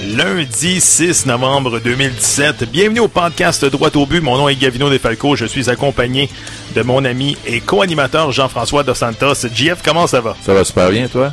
[0.00, 2.70] Lundi 6 novembre 2017.
[2.70, 4.20] Bienvenue au podcast Droit au but.
[4.20, 5.34] Mon nom est Gavino Defalco.
[5.34, 6.30] Je suis accompagné
[6.76, 9.48] de mon ami et co-animateur Jean-François Dos Santos.
[9.52, 10.36] JF, comment ça va?
[10.46, 11.32] Ça va super bien, toi?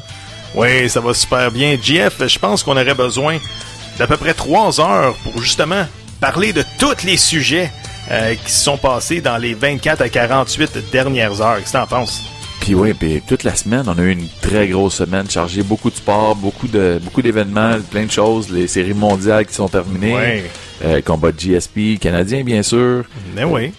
[0.56, 1.78] Oui, ça va super bien.
[1.82, 3.38] JF, je pense qu'on aurait besoin
[4.00, 5.86] d'à peu près trois heures pour justement
[6.20, 7.72] parler de tous les sujets
[8.10, 11.58] euh, qui se sont passés dans les 24 à 48 dernières heures.
[11.60, 12.24] Qu'est-ce que t'en penses?
[12.66, 15.92] Puis oui, puis toute la semaine, on a eu une très grosse semaine chargée, beaucoup
[15.92, 20.16] de sport, beaucoup de beaucoup d'événements, plein de choses, les séries mondiales qui sont terminées,
[20.16, 20.44] Ouais.
[20.84, 23.04] euh, combat de GSP, canadien bien sûr.
[23.36, 23.72] Mais oui.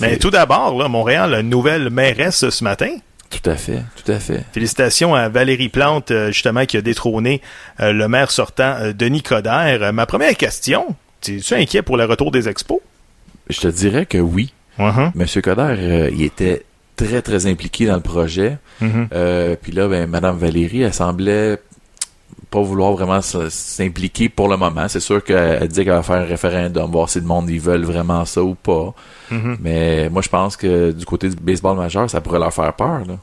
[0.00, 2.90] Mais tout d'abord, là, Montréal a une nouvelle mairesse ce matin.
[3.30, 4.44] Tout à fait, tout à fait.
[4.52, 7.40] Félicitations à Valérie Plante, euh, justement, qui a détrôné
[7.78, 9.92] euh, le maire sortant, Denis Coderre.
[9.92, 10.96] Ma première question,
[11.28, 12.80] es-tu inquiet pour le retour des expos?
[13.48, 14.52] Je te dirais que oui.
[14.78, 15.12] Mhm.
[15.14, 16.64] Monsieur Coder, euh, il était
[16.98, 18.58] très très impliqué dans le projet.
[18.80, 19.08] Mhm.
[19.14, 21.58] Euh, puis là, ben Madame Valérie, elle semblait
[22.50, 24.88] pas vouloir vraiment s'impliquer pour le moment.
[24.88, 27.60] C'est sûr qu'elle elle dit qu'elle va faire un référendum, voir si le monde ils
[27.60, 28.94] veulent vraiment ça ou pas.
[29.30, 29.58] Mhm.
[29.60, 33.00] Mais moi, je pense que du côté du baseball majeur, ça pourrait leur faire peur.
[33.06, 33.18] Là.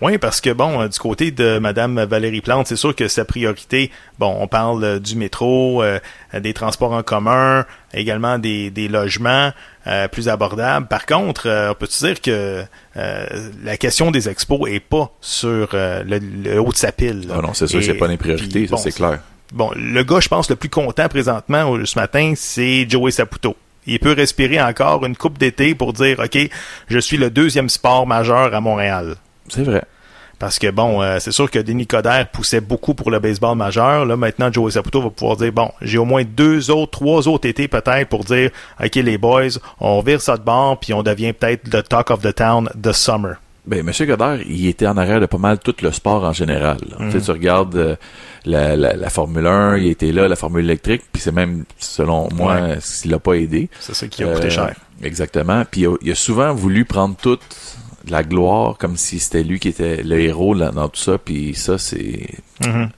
[0.00, 3.24] Oui, parce que bon, euh, du côté de Madame Valérie Plante, c'est sûr que sa
[3.24, 5.98] priorité, bon, on parle euh, du métro, euh,
[6.38, 9.52] des transports en commun, également des, des logements
[9.86, 10.86] euh, plus abordables.
[10.88, 12.64] Par contre, euh, on peut dire que
[12.96, 13.26] euh,
[13.62, 17.28] la question des expos est pas sur euh, le, le haut de sa pile.
[17.28, 17.36] là.
[17.38, 19.20] Ah non, c'est sûr c'est pas les priorités, puis, ça bon, c'est clair.
[19.52, 23.56] Bon, le gars, je pense, le plus content présentement ce matin, c'est Joey Saputo.
[23.86, 26.38] Il peut respirer encore une coupe d'été pour dire, OK,
[26.88, 29.16] je suis le deuxième sport majeur à Montréal.
[29.48, 29.82] C'est vrai.
[30.38, 34.04] Parce que bon, euh, c'est sûr que Denis Coderre poussait beaucoup pour le baseball majeur.
[34.04, 37.48] Là, maintenant, Joey Saputo va pouvoir dire bon, j'ai au moins deux autres, trois autres
[37.48, 38.50] étés peut-être pour dire
[38.82, 39.48] OK, les boys,
[39.80, 42.92] on vire ça de bord, puis on devient peut-être le talk of the town the
[42.92, 43.36] summer.
[43.66, 46.78] Ben, Monsieur Godard, il était en arrière de pas mal tout le sport en général.
[46.98, 47.96] Tu sais, tu regardes euh,
[48.44, 52.28] la, la, la Formule 1, il était là, la Formule électrique, puis c'est même, selon
[52.34, 52.78] moi, Ouais.
[52.80, 53.70] ce qui l'a pas aidé.
[53.80, 54.74] C'est ça qui a coûté Euh, cher.
[55.02, 55.64] Exactement.
[55.70, 57.14] Puis il a, il a souvent voulu prendre
[58.04, 61.18] toute la gloire comme si c'était lui qui était le héros là, dans tout ça.
[61.18, 62.28] Puis ça, c'est...
[62.64, 62.90] Mhm.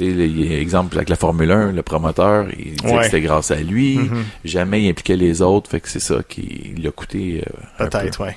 [0.00, 0.02] A
[0.60, 2.98] exemple avec la Formule 1, le promoteur, il disait Ouais.
[2.98, 3.98] que c'était grâce à lui.
[3.98, 4.24] Mhm.
[4.44, 5.68] Jamais il impliquait les autres.
[5.70, 7.84] Fait que c'est ça qui l'a coûté euh.
[7.84, 8.36] Peut-être, ouais.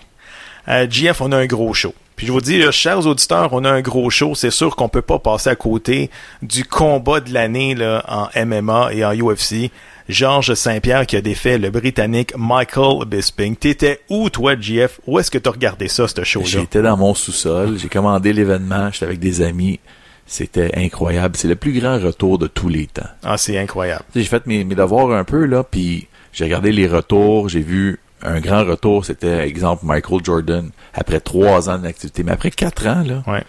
[0.68, 1.94] Euh, GF, on a un gros show.
[2.16, 4.34] Puis je vous dis, là, chers auditeurs, on a un gros show.
[4.36, 6.10] C'est sûr qu'on peut pas passer à côté
[6.42, 9.72] du combat de l'année là, en MMA et en UFC.
[10.10, 13.56] Georges Saint-Pierre qui a défait le Britannique Michael Bisping.
[13.56, 15.00] T'étais où, toi, GF?
[15.08, 16.46] Où est-ce que t'as regardé ça, ce show-là?
[16.46, 19.80] J'étais dans mon sous-sol, j'ai commandé l'événement, j'étais avec des amis.
[20.28, 21.36] C'était incroyable.
[21.36, 23.10] C'est le plus grand retour de tous les temps.
[23.24, 24.04] Ah, c'est incroyable.
[24.16, 28.00] J'ai fait mes, mes devoirs un peu, là, puis j'ai regardé les retours, j'ai vu
[28.24, 32.24] un grand retour, c'était, exemple, Michael Jordan, après trois ans d'activité.
[32.24, 33.44] Mais après quatre ans, là, Ouais.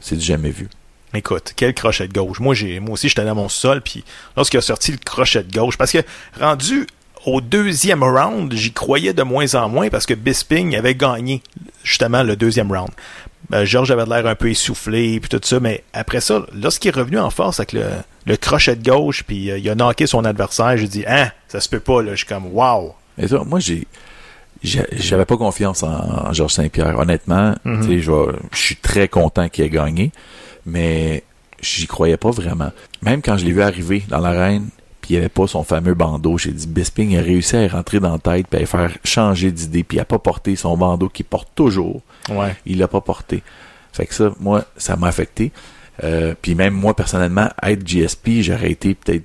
[0.00, 0.68] c'est du jamais vu.
[1.14, 2.38] Écoute, quel crochet de gauche.
[2.40, 4.04] Moi, j'ai, moi aussi, j'étais dans mon sol, puis
[4.36, 5.98] lorsqu'il a sorti le crochet de gauche, parce que
[6.38, 6.86] rendu
[7.26, 11.42] au deuxième round, j'y croyais de moins en moins parce que Bisping avait gagné
[11.82, 12.90] justement le deuxième round.
[13.52, 16.94] Euh, Georges avait l'air un peu essoufflé puis tout ça, mais après ça, lorsqu'il est
[16.96, 17.84] revenu en force avec le,
[18.26, 21.60] le crochet de gauche, puis euh, il a knocké son adversaire, j'ai dit ah, ça
[21.60, 22.12] se peut pas là.
[22.12, 22.94] Je suis comme wow.
[23.16, 23.86] Mais ça, moi, j'ai,
[24.62, 26.98] j'avais pas confiance en, en Georges Saint-Pierre.
[26.98, 28.00] Honnêtement, Mhm.
[28.00, 30.12] je suis très content qu'il ait gagné,
[30.68, 31.24] mais
[31.60, 32.70] j'y croyais pas vraiment.
[33.02, 34.68] Même quand je l'ai vu arriver dans l'arène,
[35.00, 38.00] puis il avait pas son fameux bandeau, j'ai dit Bisping a réussi à y rentrer
[38.00, 40.76] dans la tête, puis à y faire changer d'idée, puis il a pas porté son
[40.76, 42.02] bandeau qu'il porte toujours.
[42.30, 42.56] Ouais.
[42.66, 43.42] Il l'a pas porté.
[43.92, 45.50] Fait que ça, moi, ça m'a affecté.
[46.04, 49.24] Euh, puis même moi, personnellement, être GSP, j'aurais été peut-être...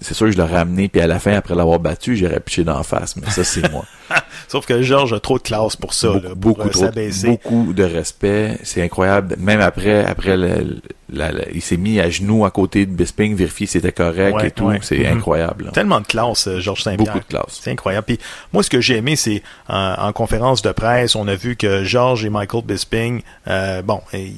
[0.00, 2.64] C'est sûr que je l'aurais amené, puis à la fin, après l'avoir battu, j'aurais piché
[2.64, 3.16] d'en face.
[3.16, 3.84] Mais ça, c'est moi.
[4.48, 7.30] Sauf que Georges a trop de classe pour ça, beaucoup, là, pour beaucoup, euh, trop-
[7.32, 8.58] beaucoup de respect.
[8.62, 9.36] C'est incroyable.
[9.38, 10.80] Même après, après le-
[11.12, 14.34] la- la- il s'est mis à genoux à côté de Bisping, vérifier si c'était correct
[14.36, 14.64] Ouais, et tout.
[14.64, 14.78] ouais.
[14.82, 15.18] C'est Mhm.
[15.18, 15.64] incroyable.
[15.66, 15.70] là.
[15.72, 17.12] Tellement de classe, euh, Georges Saint-Pierre.
[17.12, 17.60] Beaucoup de classe.
[17.62, 18.06] C'est incroyable.
[18.06, 18.18] Puis
[18.52, 21.84] moi, ce que j'ai aimé, c'est en, en conférence de presse, on a vu que
[21.84, 24.32] Georges et Michael Bisping, euh, bon, ils-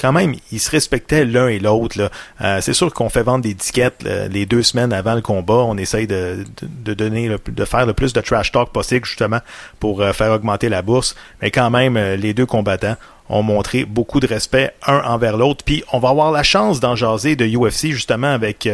[0.00, 2.10] quand même, ils se respectaient l'un et l'autre.
[2.42, 5.54] Euh, c'est sûr qu'on fait vendre des tickets là, les deux semaines avant le combat.
[5.54, 9.40] On essaye de, de, donner, le- de faire le plus de trash talk possible justement
[9.80, 11.14] pour euh, faire augmenter la bourse.
[11.40, 12.96] Mais quand même, euh, les deux combattants
[13.28, 15.64] ont montré beaucoup de respect un envers l'autre.
[15.64, 18.68] Puis on va avoir la chance d'en jaser de UFC justement avec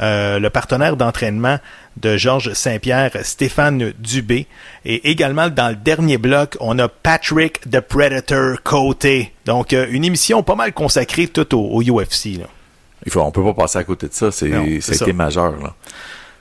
[0.00, 1.58] euh, le partenaire d'entraînement
[1.96, 4.46] de Georges Saint-Pierre, Stéphane Dubé.
[4.84, 9.32] Et également dans le dernier bloc, on a Patrick the Predator Côté.
[9.46, 12.38] Donc une émission pas mal consacrée tout au, UFC.
[12.38, 12.46] Là.
[13.06, 15.56] Il faut, on peut pas passer à côté de ça, c'est, ça majeur.
[15.62, 15.74] Là.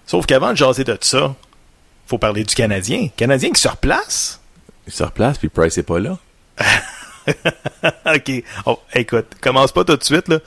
[0.05, 1.35] Sauf qu'avant de jaser de ça,
[2.07, 3.09] faut parler du Canadien.
[3.15, 4.39] Canadien qui se replace.
[4.87, 6.17] Il se replace, puis Price n'est pas là.
[8.15, 8.43] OK.
[8.65, 10.39] Oh, écoute, commence pas tout de suite, là.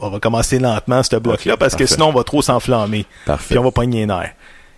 [0.00, 3.04] On va commencer lentement, ce bloc-là, parce que sinon, on va trop s'enflammer.
[3.26, 3.46] Parfait.
[3.48, 4.34] Puis on va pogner les nerfs.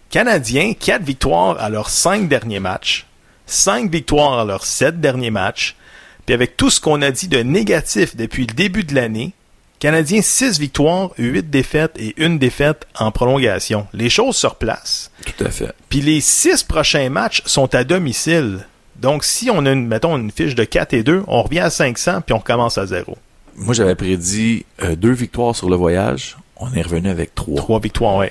[0.09, 3.07] Canadiens, quatre victoires à leurs cinq derniers matchs.
[3.47, 5.77] Cinq victoires à leurs sept derniers matchs.
[6.25, 9.35] Puis avec tout ce qu'on a dit de négatif depuis le début de l'année,
[9.81, 13.87] Canadiens, 6 victoires, 8 défaites et une défaite en prolongation.
[13.95, 15.11] Les choses se replacent.
[15.25, 15.73] Tout à fait.
[15.89, 18.67] Puis les 6 prochains matchs sont à domicile.
[19.01, 21.71] Donc, si on a, une, mettons, une fiche de 4 et 2, on revient à
[21.71, 23.17] 500 puis on recommence à zéro.
[23.57, 26.37] Moi, j'avais prédit euh, deux victoires sur le voyage.
[26.57, 27.57] On est revenu avec trois.
[27.57, 28.27] Trois victoires, oui.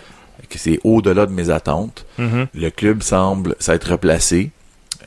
[0.56, 2.06] C'est au-delà de mes attentes.
[2.20, 2.48] Mm-hmm.
[2.56, 4.52] Le club semble s'être replacé.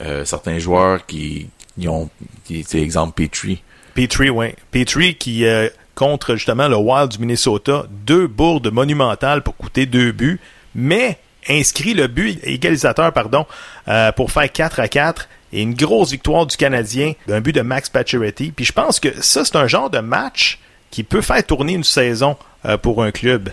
[0.00, 1.48] Euh, certains joueurs qui,
[1.78, 2.10] qui ont,
[2.44, 3.62] qui, exemple Petrie.
[3.94, 4.54] Petrie, oui.
[4.70, 7.84] Petrie qui euh, contre justement le Wild du Minnesota.
[7.90, 10.40] Deux bourdes monumentales pour coûter deux buts,
[10.74, 11.18] mais
[11.48, 13.46] inscrit le but égalisateur pardon
[13.88, 17.62] euh, pour faire 4 à 4 et une grosse victoire du Canadien d'un but de
[17.62, 18.52] Max Pacioretty.
[18.52, 20.58] Puis je pense que ça c'est un genre de match
[20.90, 23.50] qui peut faire tourner une saison euh, pour un club.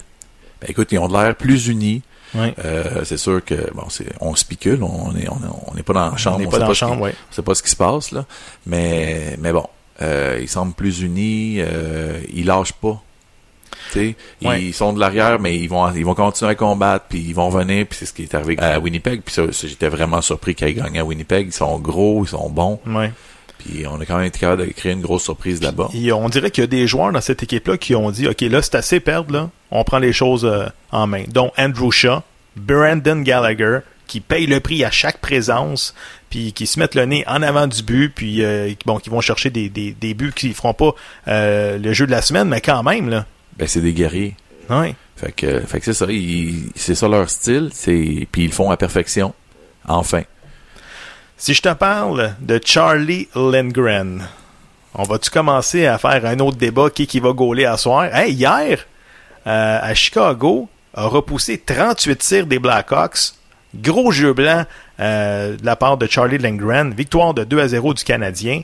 [0.61, 2.01] Ben, écoute, ils ont l'air plus unis.
[2.35, 2.53] Oui.
[2.63, 6.17] Euh, c'est sûr que bon, c'est, on spicule, on n'est on, est pas dans la
[6.17, 7.11] chambre, on n'est pas dans la chambre, oui.
[7.31, 8.25] sait pas ce qui se passe là,
[8.67, 9.65] mais mais bon,
[10.01, 13.01] euh, ils semblent plus unis, euh, ils lâchent pas.
[13.89, 17.33] T'sais, Ils sont de l'arrière, mais ils vont ils vont continuer à combattre, puis ils
[17.33, 19.21] vont venir, puis c'est ce qui est arrivé à Winnipeg.
[19.23, 21.47] Puis ça, j'étais vraiment surpris qu'ils aient gagné à Winnipeg.
[21.47, 22.79] Ils sont gros, ils sont bons.
[22.85, 23.11] Ouais.
[23.59, 25.89] Puis on a quand même été capable de créer une grosse surprise là-bas.
[26.13, 28.61] on dirait qu'il y a des joueurs dans cette équipe-là qui ont dit, OK, là,
[28.61, 29.49] c'est assez perdre, là.
[29.69, 31.23] On prend les choses euh, en main.
[31.27, 32.21] Donc, Andrew Shaw,
[32.55, 35.93] Brandon Gallagher, qui payent le prix à chaque présence,
[36.29, 39.21] puis qui se mettent le nez en avant du but, puis euh, bon, qui vont
[39.21, 40.95] chercher des, des, des buts qui feront pas
[41.27, 43.25] euh, le jeu de la semaine, mais quand même là.
[43.59, 44.35] Ben c'est des guerriers.
[45.15, 46.05] Fait que, fait que c'est ça,
[46.75, 49.33] c'est ça leur style, c'est puis ils le font à perfection.
[49.87, 50.23] Enfin.
[51.37, 54.27] Si je te parle de Charlie Lindgren,
[54.93, 58.13] on va-tu commencer à faire un autre débat qui qui va gauler à soir?
[58.15, 58.85] Hey, hier,
[59.47, 63.33] euh, à Chicago, a repoussé 38 tirs des Blackhawks
[63.75, 64.65] Gros jeu blanc
[64.99, 66.93] euh, de la part de Charlie Lindgren.
[66.93, 68.61] Victoire de 2 à 0 du Canadien.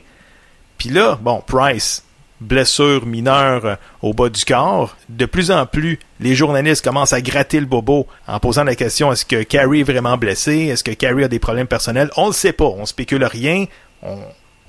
[0.78, 2.04] Puis là, bon, Price,
[2.40, 4.96] blessure mineure euh, au bas du corps.
[5.08, 9.12] De plus en plus, les journalistes commencent à gratter le bobo en posant la question
[9.12, 10.66] est-ce que Carey est vraiment blessé?
[10.66, 12.10] Est-ce que Carey a des problèmes personnels?
[12.16, 12.64] On ne sait pas.
[12.64, 13.66] On spécule rien.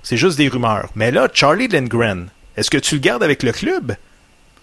[0.03, 0.89] C'est juste des rumeurs.
[0.95, 3.95] Mais là, Charlie Lindgren, est-ce que tu le gardes avec le club?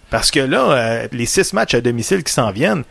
[0.09, 2.83] Parce que là, euh, les six matchs à domicile qui s'en viennent,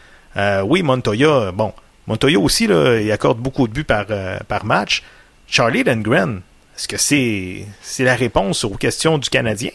[0.64, 1.72] oui, Montoya, bon,
[2.06, 5.02] Montoya aussi, là, il accorde beaucoup de buts par, euh, match.
[5.46, 6.40] Charlie Lindgren,
[6.76, 9.70] est-ce que c'est la réponse aux questions du Canadien?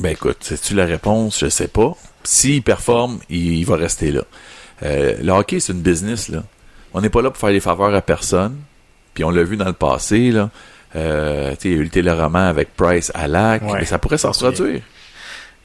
[0.00, 1.40] Ben écoute, c'est-tu la réponse?
[1.40, 1.94] Je sais pas.
[2.22, 4.22] S'il performe, il, va rester là.
[4.82, 6.44] Euh, le hockey, c'est une business, là.
[6.94, 8.58] On n'est pas là pour faire des faveurs à personne.
[9.14, 10.50] Puis on l'a vu dans le passé, là.
[10.96, 14.30] Euh, il y a eu le téléroman avec Price à Lac, mais ça pourrait s'en
[14.30, 14.80] produire.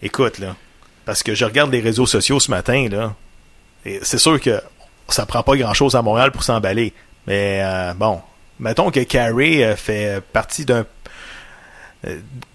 [0.02, 0.56] Écoute, là,
[1.06, 3.16] parce que je regarde les réseaux sociaux ce matin, là,
[4.02, 4.62] c'est sûr que
[5.08, 6.94] ça prend pas grand-chose à Montréal pour s'emballer.
[7.28, 8.22] Mais euh, bon,
[8.60, 10.86] mettons que Carey euh, fait partie d'un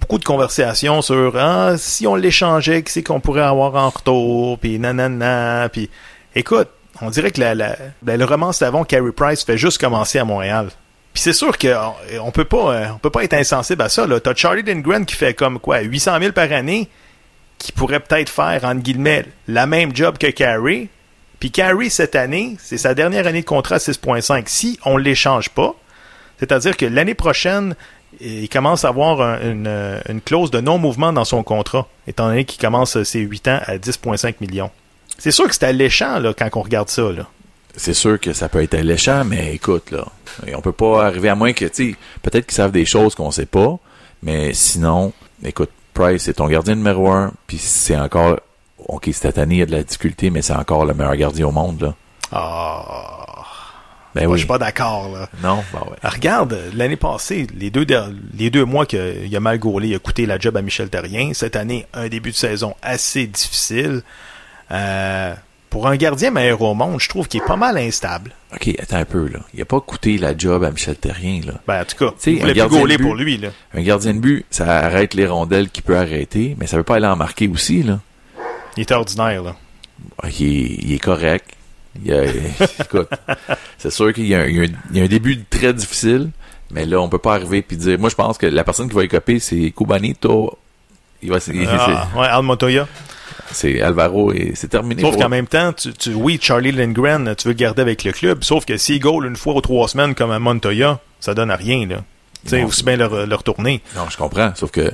[0.08, 4.78] beaucoup de conversations sur ah, si on l'échangeait, qu'est-ce qu'on pourrait avoir en retour, puis
[4.78, 5.90] nanana, puis
[6.34, 6.68] écoute,
[7.02, 10.70] on dirait que la, ben, le roman savon Carey Price fait juste commencer à Montréal.
[11.12, 14.06] Puis c'est sûr qu'on on peut pas on peut pas être insensible à ça.
[14.06, 14.18] Là.
[14.18, 16.88] T'as Charlie Lindgren qui fait comme quoi 800 000 par année,
[17.58, 20.88] qui pourrait peut-être faire entre guillemets la même job que Carey,
[21.38, 24.44] puis Carey, cette année, c'est sa dernière année de contrat à 6.5.
[24.46, 25.74] Si on l'échange pas,
[26.38, 27.74] c'est-à-dire que l'année prochaine,
[28.20, 33.02] il commence à avoir une, clause de non-mouvement dans son contrat, étant donné qu'il commence
[33.02, 34.70] ses 8 ans à 10,5 millions.
[35.18, 37.10] C'est sûr que c'est alléchant là, quand on regarde ça.
[37.10, 37.26] Là.
[37.76, 40.06] C'est sûr que ça peut être alléchant, mais écoute, là,
[40.54, 43.30] on peut pas arriver à moins que, tu sais, peut-être qu'ils savent des choses qu'on
[43.30, 43.78] sait pas,
[44.22, 45.12] mais sinon,
[45.44, 48.38] écoute, Price c'est ton gardien numéro un, puis c'est encore
[48.86, 51.48] OK, cette année, il y a de la difficulté, mais c'est encore le meilleur gardien
[51.48, 51.94] au monde, là.
[52.32, 53.27] Ah.
[54.14, 54.38] Ben Moi, oui.
[54.38, 55.28] je suis pas d'accord, là.
[55.42, 55.96] Non, ben ouais.
[56.02, 57.86] Ah, regarde, l'année passée, les deux,
[58.36, 61.32] les deux mois qu'il a mal gaulé, il a coûté la job à Michel Terrien.
[61.34, 64.02] Cette année, un début de saison assez difficile.
[64.70, 65.34] Euh,
[65.70, 68.32] pour un gardien meilleur au monde, je trouve qu'il est pas mal instable.
[68.54, 69.40] OK, attends un peu, là.
[69.52, 71.52] Il a pas coûté la job à Michel Terrien, là.
[71.66, 73.48] Ben, en tout cas, il voulait plus gauler pour lui, là.
[73.74, 76.96] Un gardien de but, ça arrête les rondelles qu'il peut arrêter, mais ça veut pas
[76.96, 78.00] aller en marquer aussi, là.
[78.78, 79.56] Il était ordinaire, là.
[80.22, 81.50] Ah, Il est, il est correct.
[82.04, 82.24] Il a-
[82.84, 83.08] écoute,
[83.78, 86.30] c'est sûr qu'il y, a un- y y a début très difficile,
[86.70, 87.98] mais là, on peut pas arriver puis dire.
[87.98, 90.58] Moi, je pense que la personne qui va y copier, c'est Cubanito.
[91.22, 91.38] Il va,
[91.68, 92.86] Ah, ouais, Al Montoya.
[93.50, 95.02] c'est Alvaro et c'est terminé.
[95.02, 98.12] Sauf qu'en même temps, tu, tu- oui, Charlie Lindgren, tu veux le garder avec le
[98.12, 101.50] club, sauf que s'il goal une fois ou trois semaines comme à Montoya, ça donne
[101.50, 102.04] à rien, là.
[102.44, 103.82] Tu sais, aussi bien le, le retourner.
[103.96, 104.52] Non, je comprends.
[104.54, 104.92] Sauf que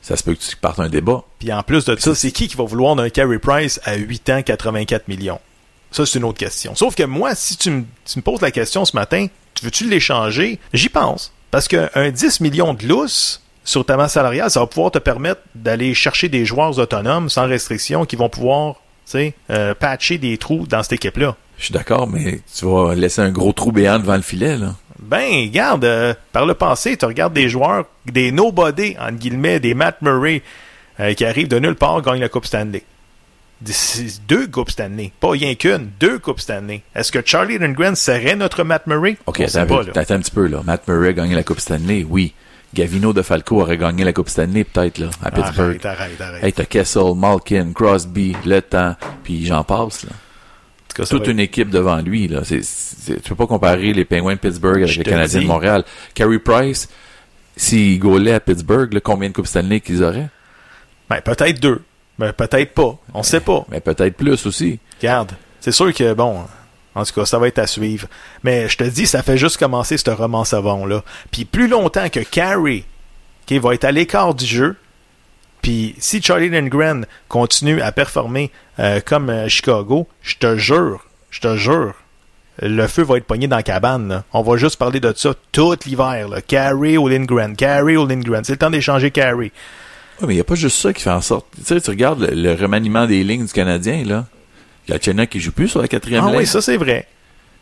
[0.00, 1.22] ça se peut que tu partes un débat.
[1.40, 4.30] Puis en plus de ça, c'est qui qui va vouloir d'un Carey Price à 8
[4.30, 5.40] ans, 84 millions?
[5.90, 6.74] Ça, c'est une autre question.
[6.74, 10.58] Sauf que moi, si tu me, tu poses la question ce matin, tu veux-tu l'échanger?
[10.72, 11.32] J'y pense.
[11.50, 15.40] Parce qu'un 10 millions de lousse sur ta masse salariale, ça va pouvoir te permettre
[15.54, 20.36] d'aller chercher des joueurs autonomes, sans restriction, qui vont pouvoir, tu sais, euh, patcher des
[20.38, 21.36] trous dans cette équipe-là.
[21.58, 24.74] Je suis d'accord, mais tu vas laisser un gros trou béant devant le filet, là.
[25.00, 29.74] Ben, regarde, euh, par le passé, tu regardes des joueurs, des nobody, entre guillemets, des
[29.74, 30.42] Matt Murray,
[31.00, 32.82] euh, qui arrivent de nulle part, gagnent la Coupe Stanley.
[34.28, 35.12] Deux Coupes Stanley.
[35.20, 36.82] Pas rien qu'une, deux Coupes Stanley.
[36.94, 39.18] Est-ce que Charlie Lindgren serait notre Matt Murray?
[39.26, 39.92] OK, attends, un pas, peu- là.
[40.00, 40.62] attends un petit peu, là.
[40.64, 42.34] Matt Murray a gagné la Coupe Stanley, oui.
[42.74, 45.80] Gavino de Falco aurait gagné la Coupe Stanley, peut-être, là, à Pittsburgh.
[45.82, 46.44] Arrête, arrête, arrête.
[46.44, 50.10] Hey, t'as Kessel, Malkin, Crosby, Le Temps, puis j'en passe, là.
[50.10, 52.42] En tout cas, ça Toute une équipe devant lui, là.
[52.44, 55.46] C'est, c'est- tu peux pas comparer les Penguins de Pittsburgh avec Je les Canadiens dis.
[55.46, 55.84] de Montréal.
[56.14, 56.88] Carey Price,
[57.56, 60.28] s'il gaulait à Pittsburgh, là, combien de Coupes Stanley qu'ils auraient?
[61.10, 61.80] Ben, peut-être deux.
[62.18, 62.96] Ben, peut-être pas.
[63.14, 63.64] On sait pas.
[63.70, 64.78] Mais peut-être plus aussi.
[65.00, 66.44] Regarde, c'est sûr que, bon,
[66.94, 68.08] en tout cas, ça va être à suivre.
[68.42, 71.04] Mais je te dis, ça fait juste commencer ce roman savon-là.
[71.30, 72.84] Puis plus longtemps que Carey,
[73.46, 74.76] qui va être à l'écart du jeu,
[75.62, 81.40] puis si Charlie Lindgren continue à performer euh, comme euh, Chicago, je te jure, je
[81.40, 81.94] te jure,
[82.60, 84.08] le feu va être pogné dans la cabane.
[84.08, 84.24] là.
[84.32, 86.28] On va juste parler de ça tout l'hiver.
[86.46, 88.42] Carey ou Lindgren, Carey ou Lindgren.
[88.44, 89.52] C'est le temps d'échanger Carey.
[90.20, 91.46] Oui, mais il n'y a pas juste ça qui fait en sorte.
[91.56, 94.26] Tu sais, tu regardes le, le remaniement des lignes du Canadien, là.
[94.88, 96.38] Galchenyuk qui joue plus sur la quatrième Ah ligne.
[96.40, 97.06] oui, ça c'est vrai.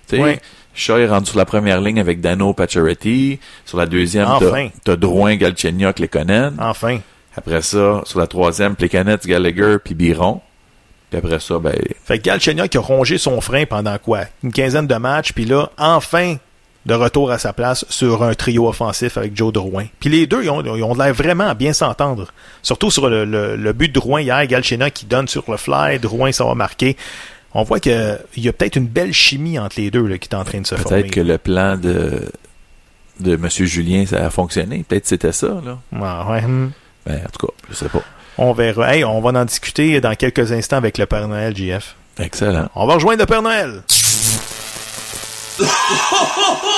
[0.08, 0.40] Tu sais.
[0.74, 3.40] Shaw est rendu sur la première ligne avec Dano Pacioretty.
[3.64, 4.68] Sur la deuxième, Enfin.
[4.84, 6.54] t'as, t'as Drouin, Galchenyuk, Lekonen.
[6.58, 6.98] Enfin.
[7.36, 10.40] Après ça, sur la troisième, Plekanec, Gallagher, puis Biron.
[11.10, 14.20] Puis après ça, ben, Fait que Galchenyuk qui a rongé son frein pendant quoi?
[14.44, 16.36] Une quinzaine de matchs, puis là, enfin,
[16.86, 19.86] de retour à sa place sur un trio offensif avec Joe Drouin.
[20.00, 22.28] Puis les deux, ils ont, ils ont l'air vraiment à bien s'entendre.
[22.62, 25.98] Surtout sur le, le- le but de Drouin hier, Galchenyuk qui donne sur le fly,
[25.98, 26.96] Drouin ça va marquer.
[27.54, 27.92] On voit qu'il
[28.36, 30.66] y a peut-être une belle chimie entre les deux là, qui est en train de
[30.66, 31.00] se former.
[31.02, 32.30] peut-être que le plan de,
[33.20, 33.48] de M.
[33.50, 34.84] Julien, ça a fonctionné.
[34.86, 35.78] Peut-être c'était ça, là.
[36.00, 36.70] Ah, ouais, hmm.
[37.06, 38.02] Ben, en tout cas, je sais pas.
[38.38, 38.94] On verra.
[38.94, 41.96] Hey, on va en discuter dans quelques instants avec le Père Noël, JF.
[42.18, 42.68] Excellent.
[42.74, 43.82] On va rejoindre le Père Noël.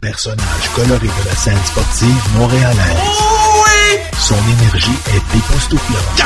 [0.00, 3.18] Personnage coloré de la scène sportive montréalaise.
[4.18, 6.20] Son énergie est époustouflante.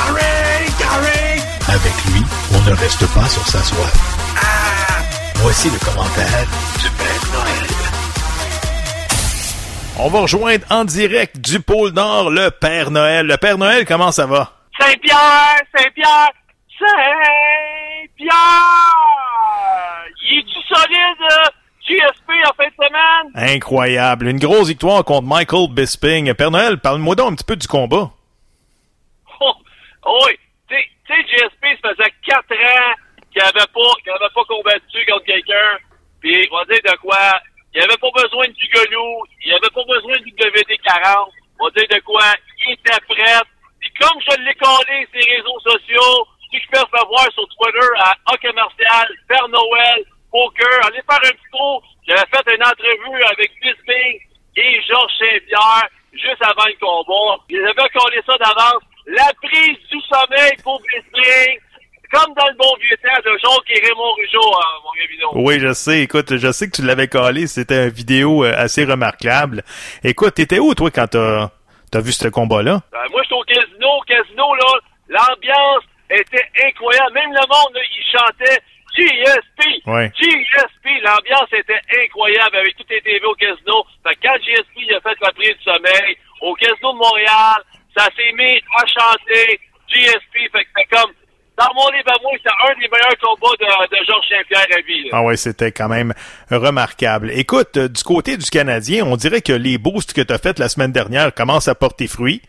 [1.68, 2.22] Avec lui,
[2.52, 3.92] on ne reste pas sur sa soif.
[5.36, 6.46] Voici le commentaire
[6.80, 7.66] du Père Noël.
[10.00, 13.26] On va rejoindre en direct du pôle Nord le Père Noël.
[13.26, 14.52] Le Père Noël, comment ça va?
[14.80, 16.30] Saint-Pierre, Saint-Pierre,
[16.78, 18.34] Saint-Pierre!
[20.28, 21.52] Il est-tu solide,
[21.90, 23.32] GSP, en fin de semaine?
[23.54, 24.28] Incroyable.
[24.28, 26.32] Une grosse victoire contre Michael Bisping.
[26.35, 28.11] Père Noël, parle-moi donc un petit peu du combat.
[29.40, 29.52] Oh,
[30.26, 30.32] oui,
[30.68, 32.94] tu sais- GSP, ça faisait quatre ans
[33.32, 35.78] qu'il avait pas, avait pas combattu contre quelqu'un.
[36.20, 37.18] Puis, on va dire de quoi,
[37.75, 41.28] il avait pas besoin du gueulou, il avait pas besoin du WD-40.
[41.61, 42.23] On va dire de quoi,
[42.66, 43.40] il était prêt.
[43.80, 47.44] Puis comme je l'ai collé sur les réseaux sociaux, ceux qui peuvent me voir sur
[47.49, 51.82] Twitter à A commercial, Père Noël, Poker, allez faire un petit tour.
[52.06, 54.20] J'avais fait une entrevue avec Bisping
[54.56, 57.42] et Georges Saint-Pierre juste avant le combat.
[57.49, 58.82] Ils avaient collé ça d'avance.
[59.06, 61.58] La prise du sommeil pour Bisping,
[62.12, 65.44] comme dans le bon vieux temps de Jacques et Raymond Rougeau, hein, mon.
[65.44, 66.02] Oui, je sais.
[66.02, 67.46] Écoute, je sais que tu l'avais collé.
[67.46, 69.62] C'était une vidéo euh, assez remarquable.
[70.02, 71.50] Écoute, t'étais où, toi, quand t'as
[71.94, 72.80] as vu ce combat-là?
[72.92, 73.88] Ben, moi, j'étais au casino.
[73.99, 74.72] Au casino, là,
[75.08, 77.14] l'ambiance était incroyable.
[77.14, 78.60] Même le monde, là, il chantait
[78.97, 79.87] GSP.
[79.87, 80.11] Ouais.
[80.18, 80.87] GSP.
[81.02, 83.85] L'ambiance était incroyable avec toutes les TV au casino.
[84.06, 87.59] Fait que quand GSP il a fait la prise du sommeil, au casino de Montréal,
[87.97, 90.50] ça s'est mis à chanter GSP.
[90.52, 91.12] Fait que c'est comme,
[91.59, 94.80] dans mon livre à moi, c'est un des meilleurs combats de, de Georges Saint-Pierre à
[94.80, 95.02] vie.
[95.04, 95.11] là.
[95.12, 96.14] Ah ouais, c'était quand même
[96.50, 97.30] remarquable.
[97.32, 100.59] Écoute, euh, du côté du Canadien, on dirait que les boosts que tu as fait
[100.59, 102.42] la semaine dernière commencent à porter fruit.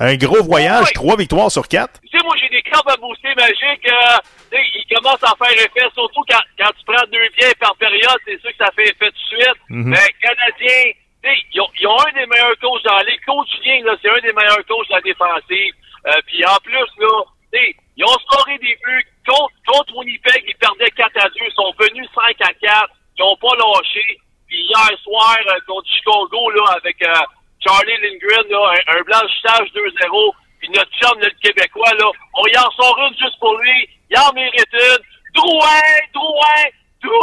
[0.00, 2.00] Un gros voyage, trois victoires sur quatre.
[2.00, 3.88] Tu sais, moi, j'ai des crampes à booster magiques.
[3.90, 4.18] Euh,
[4.50, 7.74] tu sais, ils commencent à faire effet, surtout quand, quand tu prends deux biens par
[7.76, 9.60] période, c'est sûr que ça fait effet tout de suite.
[9.68, 9.90] Mhm.
[9.90, 13.48] Mais Canadiens, tu sais, ils ont, ils ont un des meilleurs coachs dans les coachs
[13.58, 15.74] Julien, là, c'est un des meilleurs coachs de la défensive.
[16.06, 17.14] Euh, puis en plus, là,
[17.52, 21.34] tu sais, ils ont scoré des buts contre, contre Winnipeg, ils perdaient 4 à 2,
[21.42, 22.88] ils sont venus 5 à 4,
[23.18, 24.06] ils ont pas lâché.
[24.46, 27.12] Puis hier soir, euh, contre Chicago, là, avec euh,
[27.60, 32.56] Charlie Lindgren, là, un, un blanchissage 2-0, puis notre chum, le Québécois, là, on y
[32.58, 34.98] en sort une juste pour lui, il en mérite une.
[35.34, 35.82] Drouin,
[36.14, 36.64] Drouin,
[37.02, 37.18] Drouin!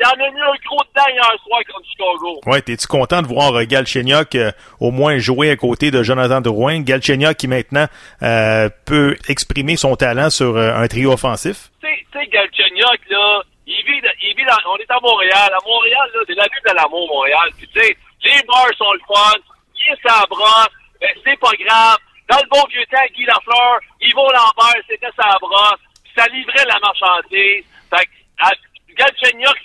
[0.00, 2.40] Il en a mis un gros dedans hier soir contre Chicago.
[2.46, 6.40] Ouais, t'es-tu content de voir euh, Galchenyuk euh, au moins jouer à côté de Jonathan
[6.40, 6.80] Drouin?
[6.80, 7.86] Galchenyuk qui maintenant
[8.22, 11.70] euh, peut exprimer son talent sur euh, un trio offensif?
[11.80, 15.52] Tu sais, Galchenyuk, là, il vit, il vit dans, on est à Montréal.
[15.52, 17.48] À Montréal, là, c'est la ville de l'amour, Montréal.
[17.58, 19.34] Tu sais, les bars sont le fun.
[19.76, 20.24] Il est sa
[21.24, 21.98] c'est pas grave.
[22.28, 25.36] Dans le bon vieux temps, Guy Lafleur, Yvon Lambert, c'était sa
[26.16, 27.64] ça livrait la marchandise.
[27.90, 28.10] Fait que,
[28.40, 28.50] à-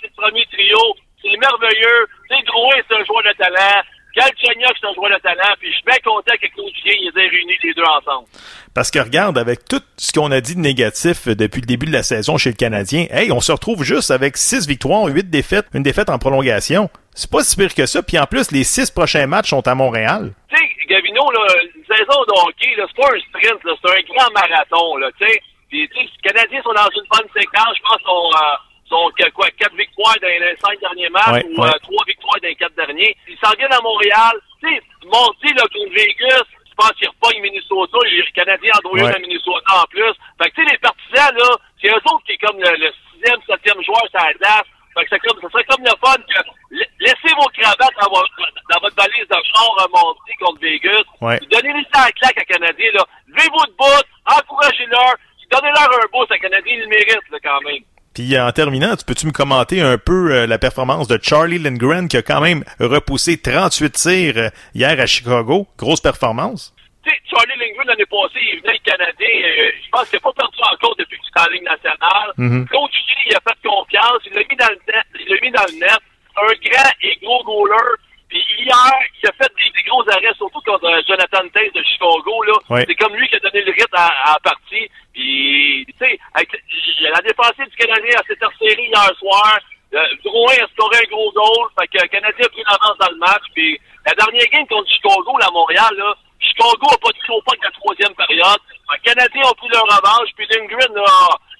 [0.00, 0.78] c'est le premier trio.
[1.20, 2.06] C'est merveilleux.
[2.28, 3.82] Sais, Drouin, c'est un joueur de talent.
[4.16, 5.54] Galchenyuk, c'est un joueur de talent.
[5.58, 8.28] Puis je suis bien content que Claude Julien, ils aient réuni les deux ensemble.
[8.74, 11.86] Parce que regarde, avec tout ce qu'on a dit de négatif euh, depuis le début
[11.86, 15.28] de la saison chez le Canadien, hey, on se retrouve juste avec six victoires, huit
[15.30, 16.90] défaites, une défaite en prolongation.
[17.14, 18.02] C'est pas si pire que ça.
[18.02, 20.32] Puis en plus, les six prochains matchs sont à Montréal.
[20.48, 24.02] tu sais, Gavino, là, une saison de hockey, c'est pas un sprint, là, c'est un
[24.14, 25.40] grand marathon, là, tu sais.
[25.68, 28.56] Puis, tu sais, les Canadiens sont dans une bonne séquence, je pense sont, euh,
[28.88, 31.68] sont que- quoi, quatre victoires dans les cinq derniers matchs Ouais, ou ouais.
[31.68, 33.16] euh, trois victoires dans les quatre derniers.
[33.28, 34.32] Ils s'en viennent à Montréal.
[34.60, 39.14] Tu sais, là, contre Vegas, je pense qu'ils repognent Minnesota, les Canadiens en Ouais.
[39.14, 40.12] à Minnesota en plus.
[40.42, 41.50] Fait que, tu sais, les partisans, là,
[41.80, 44.68] c'est eux autres qui est comme le, le sixième, septième joueur sur la glace.
[44.94, 48.08] Fait que c'est comme, ça serait comme le fun que la- laissez vos cravates dans
[48.10, 48.30] votre,
[48.70, 51.02] dans votre valise de char euh, mardi contre Vegas.
[51.50, 53.04] Donnez-les ça à la claque à Canadien, là.
[53.28, 54.04] Levez-vous de bout,
[54.38, 55.14] encouragez-leur,
[55.50, 57.82] donnez-leur un boost à Canadien, ils le méritent, là, quand même.
[58.14, 62.06] Puis en terminant, tu peux-tu me commenter un peu euh, la performance de Charlie Lindgren
[62.08, 65.66] qui a quand même repoussé 38 tirs euh, hier à Chicago?
[65.76, 66.72] Grosse performance.
[67.02, 70.20] Tu sais, Charlie Lindgren, l'année passée, il venait le Canadien, euh, je pense qu'il n'a
[70.20, 72.30] pas perdu encore depuis qu'il est en Ligue nationale.
[72.36, 72.68] Mhm.
[72.68, 75.50] Coach G, il a fait confiance, il l'a mis dans le net, il l'a mis
[75.50, 76.02] dans le net.
[76.36, 77.98] Un grand et gros goaler.
[78.28, 81.82] Puis hier, il a fait des, des gros arrêts, surtout contre euh, Jonathan Taze de
[81.84, 82.52] Chicago, là.
[82.70, 82.84] Ouais.
[82.88, 84.88] C'est comme lui qui a donné le rythme à, à la partie.
[85.12, 89.58] Puis, tu sais, le- la défensive du Canadien a s'était resserrée hier soir.
[89.94, 91.68] Euh, Drouin a scoré un gros goal.
[91.78, 93.44] Fait que le Canadien a pris l'avance dans le match.
[93.54, 97.42] Puis, la dernière game contre Chicago, là, à Montréal, là, Chicago a pas tiré au
[97.42, 98.60] pas de la troisième période.
[98.92, 100.30] Les Canadiens ont pris leur revanche.
[100.36, 101.04] Puis Lindgren, là,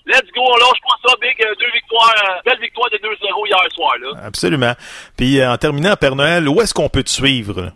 [0.07, 1.35] let's go, on lâche pas ça, big.
[1.45, 4.11] euh, Deux victoires, euh, belle victoire de 2-0 hier soir, là.
[4.25, 4.75] Absolument.
[5.17, 7.73] Puis euh, en terminant, Père Noël, où est-ce qu'on peut te suivre?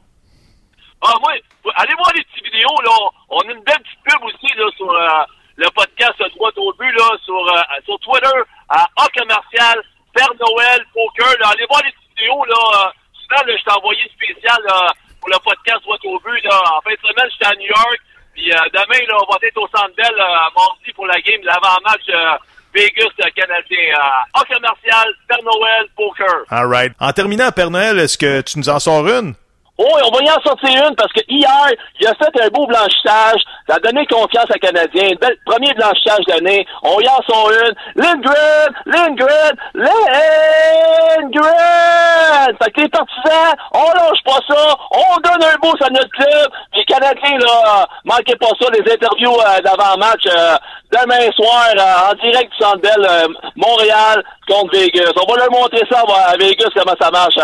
[1.01, 1.33] Ah, moi,
[1.77, 2.91] allez voir les petites vidéos, là.
[3.29, 5.25] On a une belle petite pub aussi, là, sur euh,
[5.57, 8.39] le podcast Droit au but, là, sur, euh, sur Twitter,
[8.69, 9.81] à A commercial,
[10.15, 11.51] Père Noël, Poker, là.
[11.55, 12.93] Allez voir les petites vidéos, là.
[13.23, 16.59] Souvent, là, je t'ai envoyé spécial, là, pour le podcast Droit au but, là.
[16.77, 18.01] En fin de semaine, j'étais à New York.
[18.39, 21.41] Puis euh, demain, là, on va être au Centre Bell, euh, mardi, pour la game,
[21.43, 22.39] l'avant-match euh,
[22.73, 23.95] Vegas-Canadien.
[23.97, 26.45] Euh, A commercial, Père Noël, Poker.
[26.51, 26.93] All right.
[27.01, 29.35] En terminant, Père Noël, est-ce que tu nous en sors une?
[29.79, 32.67] Oui, on va y en sortir une parce que hier, il a fait un beau
[32.67, 33.41] blanchissage.
[33.69, 35.11] Ça a donné confiance à Canadien.
[35.21, 36.65] Bel, premier blanchissage de.
[36.83, 37.75] On y en sort une.
[37.95, 38.75] Lindgren!
[38.87, 39.55] Lindgren!
[39.75, 41.49] Lindgren!
[42.61, 44.75] Fait que les partisans, on lâche pas ça.
[44.91, 46.51] On donne un boost à notre club.
[46.75, 50.57] Les Canadiens, là, manquez pas ça, les interviews euh, d'avant-match euh,
[50.93, 52.81] demain soir euh, en direct du Centre
[53.57, 55.13] Montréal contre Vegas.
[55.17, 57.37] On va leur montrer ça à Vegas comment ça marche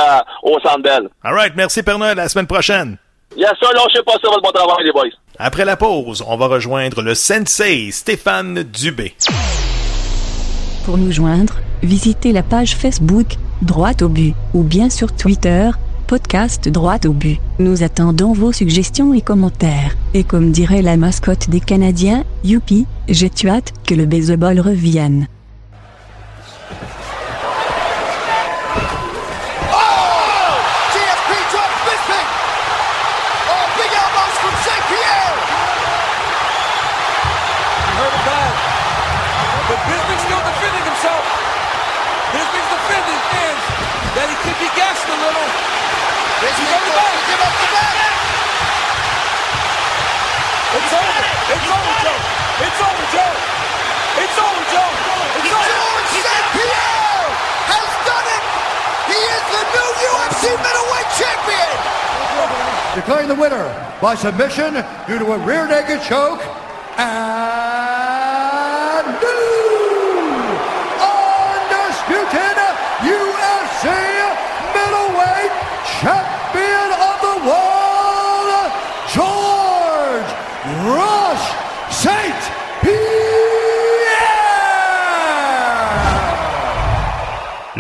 [0.43, 1.09] au Centre Bell.
[1.23, 1.53] All right.
[1.55, 1.83] Merci.
[1.87, 2.97] À la semaine prochaine.
[3.37, 5.11] Yes, ça, lâchez pas ça, votre bon travail, les boys.
[5.39, 9.15] Après la pause, on va rejoindre le sensei Stéphane Dubé.
[10.85, 15.71] Pour nous joindre, visitez la page Facebook, Droite au but, ou bien sur Twitter,
[16.07, 17.41] podcast Droite au but.
[17.59, 19.97] Nous attendons vos suggestions et commentaires.
[20.15, 25.27] Et comme dirait la mascotte des Canadiens, youpi, j'ai hâte que le baseball revienne.
[63.45, 64.73] Winner by submission
[65.07, 66.41] due to a rear naked choke
[66.97, 67.34] and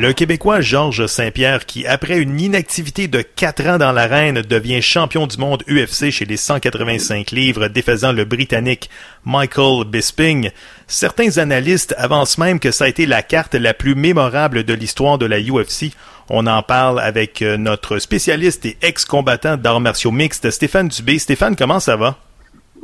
[0.05, 5.27] Le Québécois Georges Saint-Pierre, qui après une inactivité de 4 ans dans l'arène, devient champion
[5.27, 8.90] du monde UFC chez les 185 livres, défaisant le Britannique
[9.25, 10.51] Michael Bisping.
[10.88, 15.17] Certains analystes avancent même que ça a été la carte la plus mémorable de l'histoire
[15.17, 15.95] de la UFC.
[16.29, 21.19] On en parle avec euh, notre spécialiste et ex-combattant d'arts martiaux mixtes, Stéphane Dubé.
[21.19, 22.19] Stéphane, comment ça va?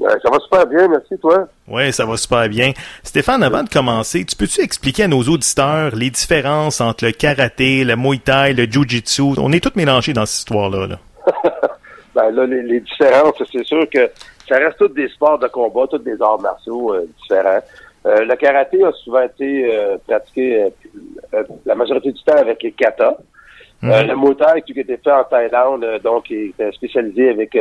[0.00, 1.46] Ça va super bien, merci toi.
[1.68, 2.72] Oui, ça va super bien.
[3.02, 7.84] Stéphane, avant de commencer, tu peux-tu expliquer à nos auditeurs les différences entre le karaté,
[7.84, 9.38] le muay thai, le jiu-jitsu?
[9.38, 10.86] On est tous mélangés dans cette histoire-là.
[10.86, 10.98] Là.
[12.14, 14.10] ben là, les, les différences, c'est sûr que
[14.48, 17.60] ça reste tous des sports de combat, tous des arts martiaux euh, différents.
[18.06, 20.66] Euh, le karaté a souvent été euh, pratiqué
[21.66, 23.16] la majorité du temps avec les kata.
[23.82, 24.08] Mhm.
[24.08, 27.56] le muay thai qui était fait en Thaïlande, donc il était spécialisé avec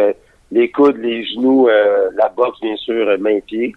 [0.51, 3.73] les coudes, les genoux, euh, la boxe, bien sûr, euh, main-pied.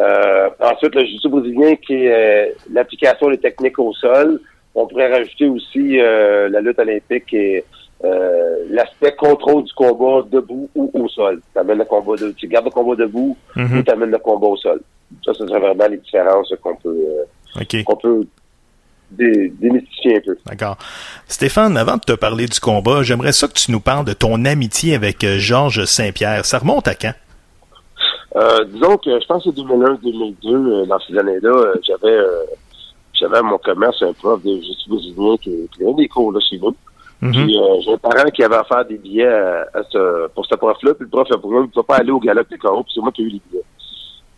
[0.00, 4.40] Euh, ensuite, le jiu brésilien qui est euh, l'application des techniques au sol.
[4.74, 7.64] On pourrait rajouter aussi euh, la lutte olympique et
[8.04, 11.40] euh, l'aspect contrôle du combat debout ou au sol.
[11.52, 13.78] Tu amènes le combat de, tu gardes le combat debout Mhm.
[13.78, 14.80] ou tu amènes le combat au sol.
[15.24, 17.84] Ça, ce serait vraiment les différences qu'on peut euh, OK.
[17.84, 18.26] qu'on peut
[19.10, 20.36] dé- démystifier un peu.
[20.46, 20.76] D'accord.
[21.28, 24.44] Stéphane, avant de te parler du combat, j'aimerais ça que tu nous parles de ton
[24.44, 26.44] amitié avec euh, Georges Saint-Pierre.
[26.44, 27.14] Ça remonte à quand?
[28.36, 32.44] Euh, disons que je pense que c'est 2001-2002, euh, dans ces années-là, euh, j'avais euh,
[33.14, 36.58] j'avais à mon commerce un prof de justice brésilien qui, donnait des cours là, chez
[36.58, 36.76] nous.
[37.22, 37.32] Mhm.
[37.32, 40.44] Puis euh, j'ai un parent qui avait à faire des billets à, à ce, pour
[40.44, 42.42] ce prof-là, puis le prof a pour moi, il ne pouvait pas aller au galop
[42.50, 43.64] des carreaux, puis c'est moi qui ai eu les billets.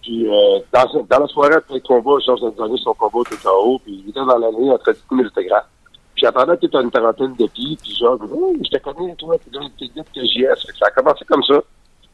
[0.08, 3.78] Puis euh, dans, la soirée après le combat, Georges a donné son combat au TKO,
[3.84, 5.66] puis il était dans l'année en train de couper l'autographe.
[6.14, 9.50] Puis j'attendais peut-être une quarantaine de pieds, puis genre, oh, je te connais, toi, puis
[9.52, 10.64] là, t'es vite que JS.
[10.64, 11.60] Fait que ça a commencé comme ça.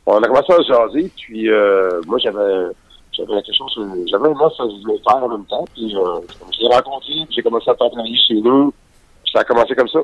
[0.07, 2.73] On a commencé à jaser, puis euh, moi, j'avais
[3.13, 3.79] j'avais quelque chose,
[4.11, 6.19] j'avais un offre que je voulais faire en même temps, puis euh,
[6.53, 8.75] je l'ai rencontré, puis j'ai commencé à travailler chez nous,
[9.23, 10.01] puis ça a commencé comme ça.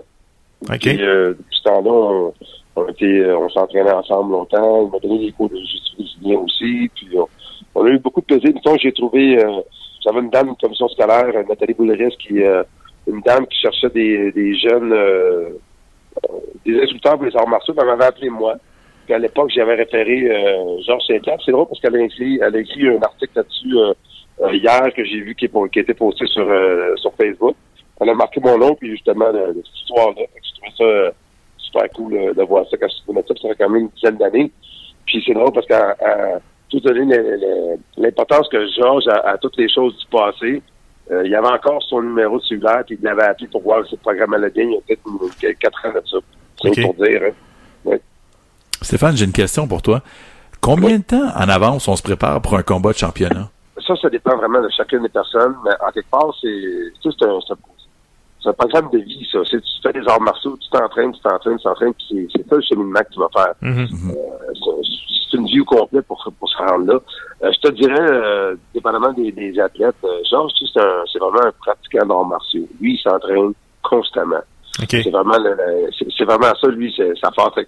[0.79, 2.35] Puis, euh, depuis ce temps-là, on,
[2.77, 4.85] on, était, euh, on s'entraînait ensemble longtemps.
[4.85, 6.91] Il m'a donné des cours de justice aussi.
[6.95, 7.27] Puis, on,
[7.81, 8.53] on a eu beaucoup de plaisir.
[8.55, 9.61] Mettons, j'ai trouvé, euh,
[10.05, 12.63] j'avais une dame, une commission scolaire, euh, Nathalie Bouleris, qui, euh,
[13.07, 14.95] une dame qui cherchait des, des jeunes,
[16.67, 17.75] des instructeurs pour les arts martiaux.
[17.79, 18.57] Elle m'avait appelé moi.
[19.07, 20.29] Puis à l'époque, j'avais référé
[20.87, 21.39] Georges Saint-Pierre.
[21.45, 23.75] C'est drôle parce qu'elle a écrit, elle a écrit un article là-dessus
[24.53, 27.57] hier que j'ai vu qui, est, qui été posté sur, euh, sur Facebook.
[28.01, 30.23] Elle a marqué mon nom, puis justement, de, de cette histoire-là.
[30.43, 31.13] Je trouvais ça
[31.59, 33.35] super cool euh, de voir ça quand je trouvais ça.
[33.41, 34.51] Ça fait quand même une dizaine d'années.
[35.07, 35.97] Puis c'est drôle parce qu'à
[36.71, 37.05] tout donné
[37.97, 40.63] l'importance que Georges a à toutes les choses du passé,
[41.11, 43.93] euh, il avait encore son numéro de cellulaire, puis il l'avait appelé pour voir si
[43.93, 44.65] le programme allait bien.
[44.65, 46.19] Il y a peut-être quatre ans de ça.
[46.63, 46.83] C'est Ok.
[46.97, 47.23] pour dire.
[47.87, 47.97] Hein.
[48.83, 50.01] Stéphane, j'ai une question pour toi.
[50.61, 53.49] Combien de temps en avance on se prépare pour un combat de championnat?
[53.87, 56.49] Ça, ça dépend vraiment de chacune des personnes, mais en quelque part, c'est
[57.25, 57.39] un,
[58.47, 59.39] un- programme de vie, ça.
[59.45, 62.63] Tu fais des arts martiaux, tu t'entraînes, tu t'entraînes, tu t'entraînes, puis c'est, ça le
[62.63, 63.55] cheminement que tu vas faire.
[63.63, 63.89] Mhm.
[64.11, 64.83] Euh,
[65.31, 67.01] c'est, une vie au complet pour, pour se rendre là.
[67.43, 70.81] Euh, je te dirais, euh, dépendamment des, des athlètes, euh, Georges, tu sais,
[71.13, 72.69] c'est, vraiment un pratiquant d'arts martiaux.
[72.81, 74.41] Lui, il s'entraîne constamment.
[74.89, 75.37] C'est vraiment
[76.17, 77.59] c'est, vraiment ça, lui, sa force.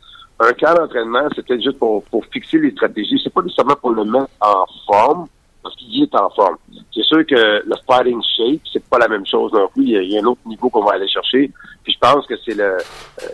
[0.40, 3.20] Un camp d'entraînement, c'est peut-être juste pour, pour fixer les stratégies.
[3.22, 5.27] C'est pas nécessairement pour le mettre en forme,
[5.62, 6.57] parce qu'il est en forme.
[6.92, 9.85] C'est sûr que le fighting shape, c'est pas la même chose non plus.
[9.85, 11.51] Il y a, un autre niveau qu'on va aller chercher.
[11.85, 12.79] Puis je pense que c'est le euh,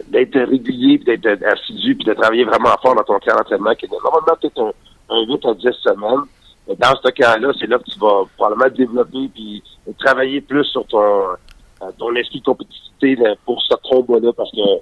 [0.08, 3.86] d'être régulier, puis d'être assidu, puis de travailler vraiment fort dans ton camp d'entraînement, qui
[3.86, 4.72] est normalement peut-être un,
[5.16, 6.24] un 8 à 10 semaines.
[6.68, 9.62] Mais dans ce cas-là, c'est là que tu vas probablement développer puis
[9.98, 11.00] travailler plus sur ton,
[11.82, 14.78] euh, ton esprit de compétitivité là, pour ce combat-là, parce que euh,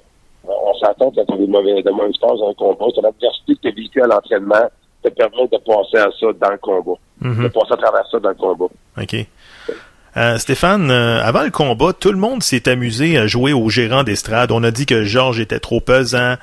[0.48, 3.68] on s'attend quand as des mauvais, de mauvaises phases dans un combat, ton adversité que
[3.68, 4.66] tu as à l'entraînement
[5.02, 6.98] te permet de passer à ça dans le combat.
[7.34, 8.66] De passer à travers ça dans le combat.
[9.00, 9.16] OK.
[10.16, 14.02] Euh, Stéphane, euh, avant le combat, tout le monde s'est amusé à jouer au gérant
[14.02, 14.50] d'estrade.
[14.50, 16.36] On a dit que Georges était trop pesant,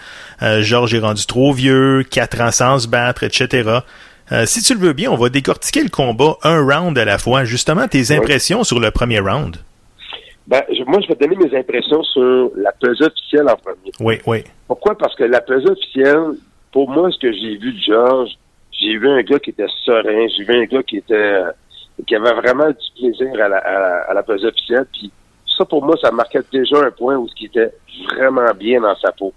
[0.43, 3.80] euh, Georges est rendu trop vieux, quatre ans sans se battre, etc.
[4.32, 7.17] Euh, si tu le veux bien, on va décortiquer le combat un round à la
[7.17, 7.46] fois.
[7.46, 9.58] Justement, tes impressions sur le premier round.
[10.46, 13.91] Ben, je- moi, je vais te donner mes impressions sur la pesée officielle en premier.
[14.00, 14.43] Oui, oui.
[14.67, 14.96] Pourquoi?
[14.98, 16.34] Parce que la pesée officielle,
[16.72, 18.32] pour moi, ce que j'ai vu de Georges,
[18.84, 21.52] j'ai vu un gars qui était serein, j'ai vu un gars qui était euh,
[22.08, 23.58] qui avait vraiment du plaisir à la,
[24.10, 24.86] à pesée officielle.
[24.91, 25.12] Puis
[25.58, 27.74] ça, pour moi, ça marquait déjà un point où ce qui était
[28.15, 29.34] vraiment bien dans sa peau.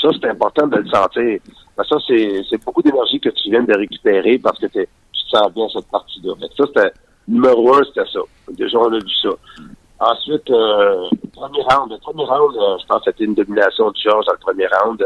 [0.00, 1.38] Ça, c'est important de le sentir.
[1.76, 5.66] Ça, c'est, beaucoup d'énergie que tu viens de récupérer parce que tu te sens bien
[5.72, 6.34] cette partie-là.
[6.56, 6.92] Ça, c'était
[7.28, 8.20] numéro un, c'était ça.
[8.50, 9.30] Déjà, on a vu ça.
[10.00, 11.90] Ensuite, euh, premier round.
[11.90, 14.66] Le premier round, euh, je pense que c'était une domination de George dans le premier
[14.66, 15.02] round.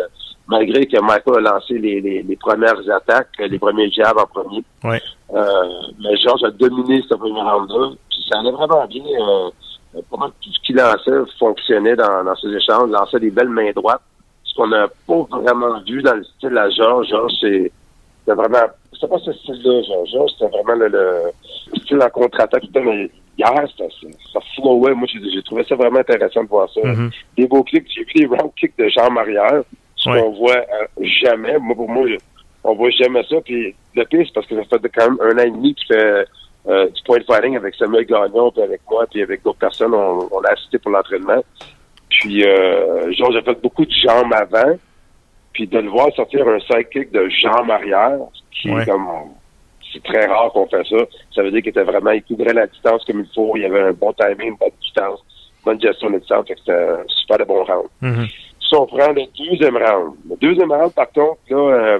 [0.48, 4.26] Malgré que Michael a lancé les, les, les premières attaques, euh, les premiers jabs en
[4.26, 4.64] premier.
[4.82, 5.00] Ouais.
[5.34, 5.42] Euh,
[6.00, 7.90] mais George a dominé ce premier round-là.
[8.10, 9.04] Puis ça allait vraiment bien.
[9.04, 9.50] Euh,
[9.96, 10.00] euh,
[10.40, 12.88] tout ce qu'il lançait fonctionnait dans, dans ses échanges.
[12.88, 14.02] Il lançait des belles mains droites.
[14.44, 17.08] Ce qu'on n'a pas vraiment vu dans le style à George.
[17.08, 17.70] George, c'est
[18.26, 18.66] vraiment...
[18.92, 20.08] C'était pas ce style-là, George.
[20.10, 22.64] George, c'était vraiment le, le style en contre-attaque.
[22.74, 23.84] Mais Hier, ça,
[24.32, 24.94] ça flowait.
[24.94, 26.80] Moi, j'ai trouvé ça vraiment intéressant de voir ça.
[26.82, 27.10] Mhm.
[27.36, 27.86] Des beaux kicks.
[27.88, 29.62] J'ai vu des round kicks de jambes arrière.
[30.10, 30.20] Ouais.
[30.22, 31.58] qu'on voit euh, jamais.
[31.58, 32.06] Moi, pour moi,
[32.64, 33.36] on voit jamais ça.
[33.44, 35.86] Puis le pire, c'est parce que ça fait quand même un an et demi qu'il
[35.96, 36.24] fait
[36.68, 39.94] euh, du point fighting avec Samuel Gagnon, puis avec moi, puis avec d'autres personnes.
[39.94, 41.42] On, on l'a assisté pour l'entraînement.
[42.10, 44.76] Puis, euh, genre, j'ai fait beaucoup de jambes avant.
[45.52, 48.18] Puis de le voir sortir un sidekick de jambes arrière,
[48.52, 48.84] qui Ouais.
[48.84, 49.06] comme...
[49.92, 50.96] C'est très rare qu'on fait ça.
[51.34, 52.10] Ça veut dire qu'il était vraiment...
[52.10, 53.56] Il couvrait la distance comme il faut.
[53.56, 55.18] Il y avait un bon timing, une bonne distance,
[55.64, 56.46] bonne gestion de distance.
[56.46, 57.88] Fait que c'était un super de bon round.
[58.02, 58.26] Mhm.
[58.68, 60.14] Si on prend le deuxième round.
[60.28, 61.98] Le deuxième round, par contre, là, euh,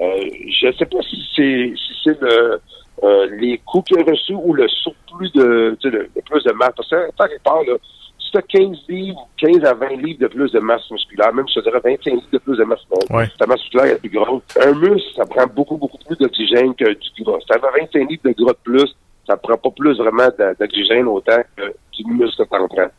[0.00, 2.60] euh, je sais pas si c'est si c'est le
[3.04, 6.42] euh, les coups qu'il a reçus ou le surplus de tu sais, le, le plus
[6.44, 6.72] de masse.
[6.76, 7.74] Parce que part, là,
[8.18, 11.46] si tu as 15 livres, 15 à 20 livres de plus de masse musculaire, même
[11.48, 13.28] je te dirais 25 livres de plus de masse musculaire, Ouais.
[13.38, 14.42] ta masse musculaire est plus grosse.
[14.60, 17.38] Un muscle, ça prend beaucoup, beaucoup plus d'oxygène que du gras.
[17.40, 21.06] Si tu as 25 livres de gras de plus, ça prend pas plus vraiment d'oxygène
[21.06, 21.62] autant que
[21.92, 22.90] du muscle que t'en prends.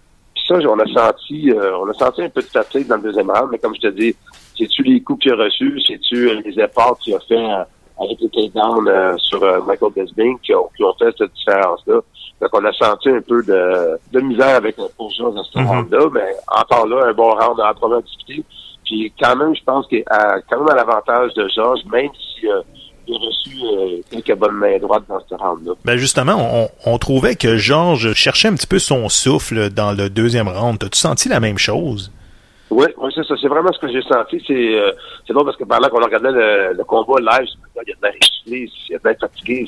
[0.48, 3.30] Ça, on a senti, euh, on a senti un peu de fatigue dans le deuxième
[3.32, 4.14] round, mais comme je te dis,
[4.58, 7.64] c'est-tu les coups qu'il a reçus, c'est-tu euh, les efforts qu'il a fait euh,
[8.00, 12.02] avec les takedowns euh, sur euh, Michael Bisping qui ont, qui ont fait cette différence-là?
[12.42, 15.68] Donc on a senti un peu de, de misère avec le poursuivre dans ce Mhm.
[15.68, 18.44] round-là, mais encore là, un bon round à discuter.
[18.84, 22.62] Puis quand même, je pense qu'il quand même à l'avantage de Georges, même si euh,
[23.08, 25.74] il a reçu euh, quelques bonnes mains droites dans ce round-là.
[25.86, 30.10] Ben justement, on, on trouvait que Georges cherchait un petit peu son souffle dans le
[30.10, 30.80] deuxième round.
[30.80, 32.12] T'as-tu senti la même chose?
[32.70, 33.36] Oui, oui, c'est ça.
[33.40, 34.44] C'est vraiment ce que j'ai senti.
[34.48, 34.92] C'est euh,
[35.28, 38.02] c'est drôle parce que pendant qu'on regardait le, le combat live, il y a de
[38.02, 39.66] la richesse, il y a de la fatigué.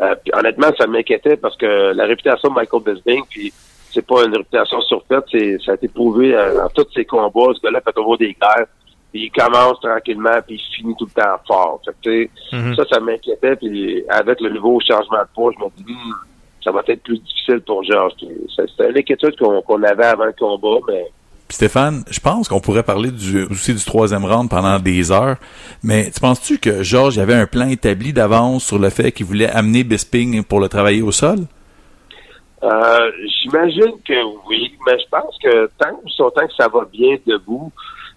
[0.00, 3.52] Euh, puis honnêtement, ça m'inquiétait parce que la réputation de Michael Bisping, puis
[3.90, 5.24] c'est pas une réputation surfaite,
[5.64, 7.52] ça a été prouvé euh, dans tous ses combats.
[7.54, 8.66] Ce gars-là fait toujours des guerres.
[9.12, 11.80] Puis il commence tranquillement, puis il finit tout le temps fort.
[11.84, 11.94] Fait
[12.50, 12.74] que, Mhm.
[12.76, 13.56] Ça, ça m'inquiétait.
[13.56, 16.12] Puis avec le nouveau changement de poids, je me dis, Hmm,
[16.64, 18.12] ça va être plus difficile pour Georges.
[18.56, 21.06] C'était une inquiétude qu'on avait avant le combat, mais
[21.48, 25.36] Puis Stéphane, je pense qu'on pourrait parler du, aussi du troisième round pendant des heures,
[25.82, 29.50] mais tu penses-tu que Georges avait un plan établi d'avance sur le fait qu'il voulait
[29.50, 31.40] amener Bisping pour le travailler au sol?
[32.62, 33.10] Euh,
[33.42, 34.14] J'imagine que
[34.48, 37.72] oui, mais je pense que tant que tant que ça va bien debout.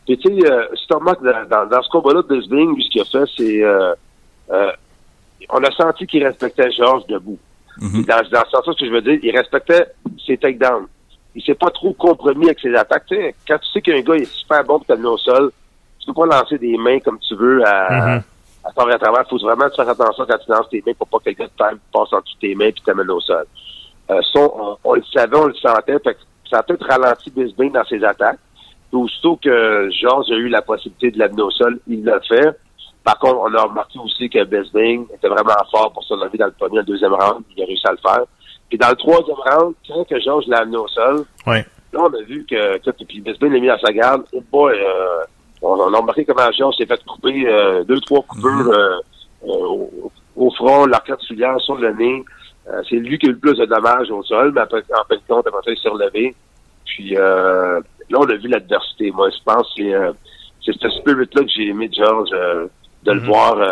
[0.06, 2.90] Puis tu sais, euh, si tu remarques dans, dans, dans ce combat-là de lui, ce
[2.90, 3.94] qu'il a fait, c'est euh,
[4.52, 4.72] euh,
[5.50, 7.40] on a senti qu'il respectait Georges debout.
[7.82, 8.06] Mhm.
[8.06, 9.88] Dans, dans ce sens-là, ce que je veux dire, il respectait
[10.26, 10.88] ses takedowns.
[11.34, 13.06] Il s'est pas trop compromis avec ses attaques.
[13.08, 15.52] Tu sais, quand tu sais qu'un gars est super bon pour t'amener au sol,
[16.00, 18.24] tu peux pas lancer des mains comme tu veux à, Mhm.
[18.64, 19.24] à tort et à travers.
[19.26, 21.58] Il faut vraiment faire attention quand tu lances tes mains pour pas que quelqu'un te
[21.58, 23.46] passe en dessous de tes mains puis t'amène au sol.
[24.12, 25.98] Euh, on, on le savait, on le sentait.
[26.00, 28.38] Fait que ça a peut-être ralenti Bisbing dans ses attaques.
[28.96, 32.58] Aussitôt que Georges a eu la possibilité de l'amener au sol, il l'a fait.
[33.04, 36.46] Par contre, on a remarqué aussi que Bisbing était vraiment fort pour se lever dans
[36.46, 37.44] le premier, le deuxième round.
[37.56, 38.24] Il a réussi à le faire.
[38.70, 41.26] Puis dans le troisième round, quand que Georges l'a amené au sol,
[41.94, 44.24] là, on a vu que, que puis l'a mis à sa garde.
[44.34, 45.24] Et boy, euh,
[45.62, 49.00] on, on a remarqué comment Georges s'est fait couper euh, deux, trois coupures euh,
[49.44, 52.24] euh, au, au front, l'arcade filière sur le nez.
[52.90, 55.16] C'est lui qui a eu le plus de dommages au sol, mais après, en fin
[55.16, 56.36] de compte, après ça, il s'est relevé.
[56.86, 59.12] Puis euh, là, on a vu l'adversité.
[59.12, 60.12] Moi, je pense que c'est, euh,
[60.66, 62.68] c'est ce spirit-là que j'ai aimé de George, euh,
[63.04, 63.28] de le Mhm.
[63.28, 63.70] voir euh,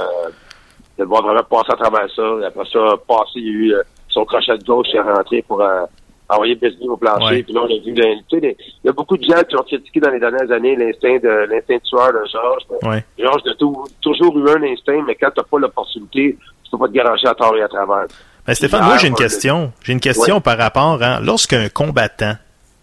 [0.98, 2.24] de le voir vraiment passer à travers ça.
[2.48, 5.42] Après ça, passer, il y a eu euh, son crochet de gauche qui est rentré
[5.48, 5.86] pour euh,
[6.30, 7.26] envoyer Bisbee au plancher.
[7.38, 7.44] Ouais.
[7.44, 10.12] Puis là, on a vu, il y a beaucoup de gens qui ont critiqué dans
[10.12, 12.64] les dernières années l'instinct de l'instinct tueur de Georges.
[12.84, 13.04] Ouais.
[13.18, 16.88] Georges a tou- toujours eu un instinct, mais quand t'as pas l'opportunité, tu peux pas
[16.88, 18.06] te garantir à tort et à travers.
[18.46, 19.72] Ben, Stéphane, moi j'ai une question.
[19.84, 20.42] J'ai une question Ouais.
[20.42, 22.34] par rapport à lorsqu'un combattant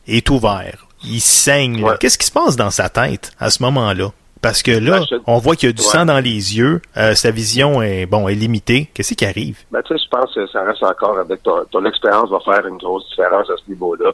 [0.08, 1.96] est ouvert, il saigne, là, Ouais.
[2.00, 4.10] qu'est-ce qui se passe dans sa tête à ce moment-là?
[4.42, 5.86] Parce que là, Ben, on voit qu'il y a du Ouais.
[5.88, 8.88] sang dans les yeux, euh, sa vision est bon est limitée.
[8.94, 9.58] Qu'est-ce qui arrive?
[9.70, 12.66] Ben, tu sais, je pense que ça reste encore avec ton, ton expérience va faire
[12.66, 14.12] une grosse différence à ce niveau-là.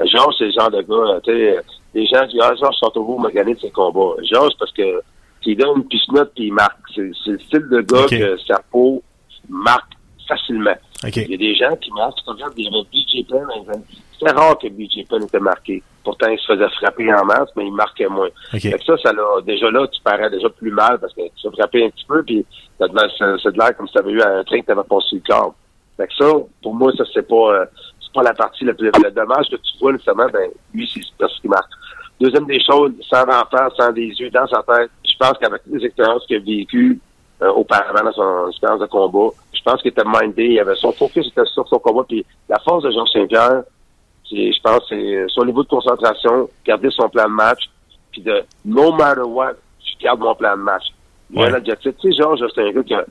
[0.00, 1.56] Euh, Georges, c'est le genre de gars, tu sais,
[1.94, 4.20] les gens disent, ah, Georges Châteauroux m'a gagné de ses combats.
[4.30, 5.00] Georges, parce que
[5.46, 6.76] il donne une piscinote puis il marque.
[6.94, 9.02] C'est le style de gars que sa peau
[9.48, 9.92] marque
[10.28, 10.74] facilement.
[11.04, 11.16] OK.
[11.16, 13.82] Il y a des gens qui marquent, tu regardes, il y avait BJ Penn,
[14.18, 15.82] c'était rare que BJ Penn était marqué.
[16.02, 18.28] Pourtant, il se faisait frapper en masse, mais il marquait moins.
[18.54, 18.60] OK.
[18.60, 21.42] Fait que ça, ça l'a, déjà là, tu parais déjà plus mal parce que tu
[21.42, 22.44] te frappé un petit peu, puis
[22.78, 25.08] ça ça- te l'air comme si tu avais eu un train que tu avais passé
[25.16, 25.54] le corps.
[25.96, 26.32] Fait que ça,
[26.62, 27.64] pour moi, ça, c'est pas, euh,
[28.00, 31.00] c'est pas la partie la plus, le dommage que tu vois, nécessairement, ben, lui, c'est
[31.00, 31.70] c'est ce qui marque.
[32.20, 35.84] Deuxième des choses, sans enfant, sans des yeux dans sa tête, je pense qu'avec les
[35.84, 36.98] expériences qu'il a vécues
[37.42, 39.28] euh, auparavant dans son expérience de combat,
[39.70, 42.84] pense qu'il était mindé, il avait son focus était sur son combat, puis la force
[42.84, 43.62] de Jean Saint-Pierre,
[44.28, 47.68] c'est, je pense, c'est son niveau de concentration, garder son plan de match,
[48.12, 49.54] puis de no matter what,
[49.84, 50.84] je garde mon plan de match.
[51.30, 51.56] Il a Ouais.
[51.56, 51.92] objectif.
[52.00, 53.04] Tu sais, Georges, c'est un gars qui a,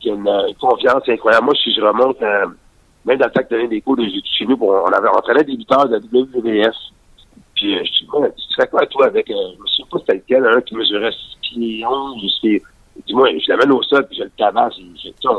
[0.00, 1.44] qui a une, euh, une confiance incroyable.
[1.46, 2.46] Moi, si je remonte, euh,
[3.04, 4.04] même dans le temps que des cours de
[4.36, 6.74] chez nous, on avait entraîné des lutteurs de la WWF.
[7.54, 9.34] Puis, euh, je dis, moi, tu fais quoi, toi, avec, euh,
[9.66, 12.62] je souviens pas c'était lequel, un qui mesurait 6 pieds 11, je sais,
[13.06, 15.30] dis-moi, je l'amène au sol, puis je le tabasse, fait ça.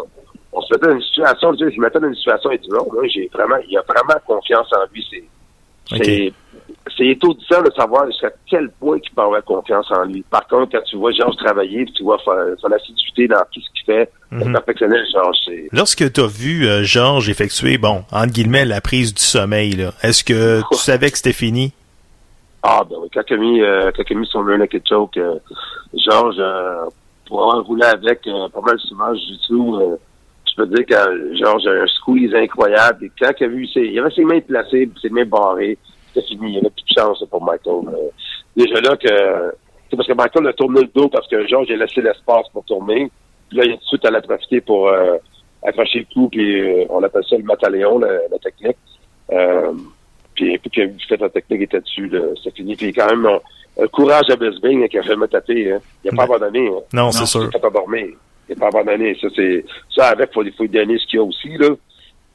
[0.54, 3.30] On se mettait dans une situation, je me mettais dans une situation, et non, j'ai
[3.34, 6.04] vraiment, il a vraiment confiance en lui, c'est, OK.
[6.04, 6.34] c'est,
[6.98, 10.24] c'est étourdissant de savoir jusqu'à quel point il peut avoir confiance en lui.
[10.30, 13.70] Par contre, quand tu vois Georges travailler, puis tu vois son, assiduité dans tout ce
[13.72, 14.54] qu'il fait, le Mhm.
[14.54, 19.14] perfectionnel, Georges, c'est, Lorsque tu as vu euh, Georges effectuer, bon, entre guillemets, la prise
[19.14, 21.74] du sommeil, là, est-ce que tu savais que c'était fini?
[22.64, 24.84] Ah, ben oui, quand il a mis, euh, quand il a mis son rear naked
[24.88, 25.36] choke, euh,
[25.96, 26.86] Georges, euh,
[27.28, 29.98] pour avoir roulé avec pas mal souvent du tout,
[30.60, 33.06] euh, je peux dire que Georges a un squeeze incroyable.
[33.06, 35.78] Et quand il a vu, ses, il avait ses mains placées, puis ses mains barrées,
[36.14, 36.48] c'était fini.
[36.48, 37.88] Il n'y avait plus de chance pour Michael.
[37.88, 38.10] Euh,
[38.56, 39.54] déjà là que,
[39.90, 42.64] c'est parce que Michael a tourné le dos parce que Georges a laissé l'espace pour
[42.66, 43.12] tourner.
[43.50, 45.18] Puis là, il a tout de suite allé profiter pour euh,
[45.64, 48.78] accrocher le coup, puis euh, on appelle ça le mataléon, la, la technique.
[49.32, 49.72] Euh,
[50.36, 52.12] puis, puis que fait la technique était dessus,
[52.44, 52.76] c'est fini.
[52.76, 53.40] Puis quand même, un,
[53.84, 55.74] un courage à Bisbing qui a fait me taper.
[55.74, 55.80] Hein.
[56.04, 56.68] Il n'a pas abandonné.
[56.68, 56.82] Hein.
[56.92, 57.44] Non, c'est sûr.
[57.44, 58.08] Il n'a pas dormir.
[58.50, 59.18] N'a pas abandonné.
[59.22, 61.70] Ça, c'est, ça avec, il faut, faut lui donner ce qu'il y a aussi, là.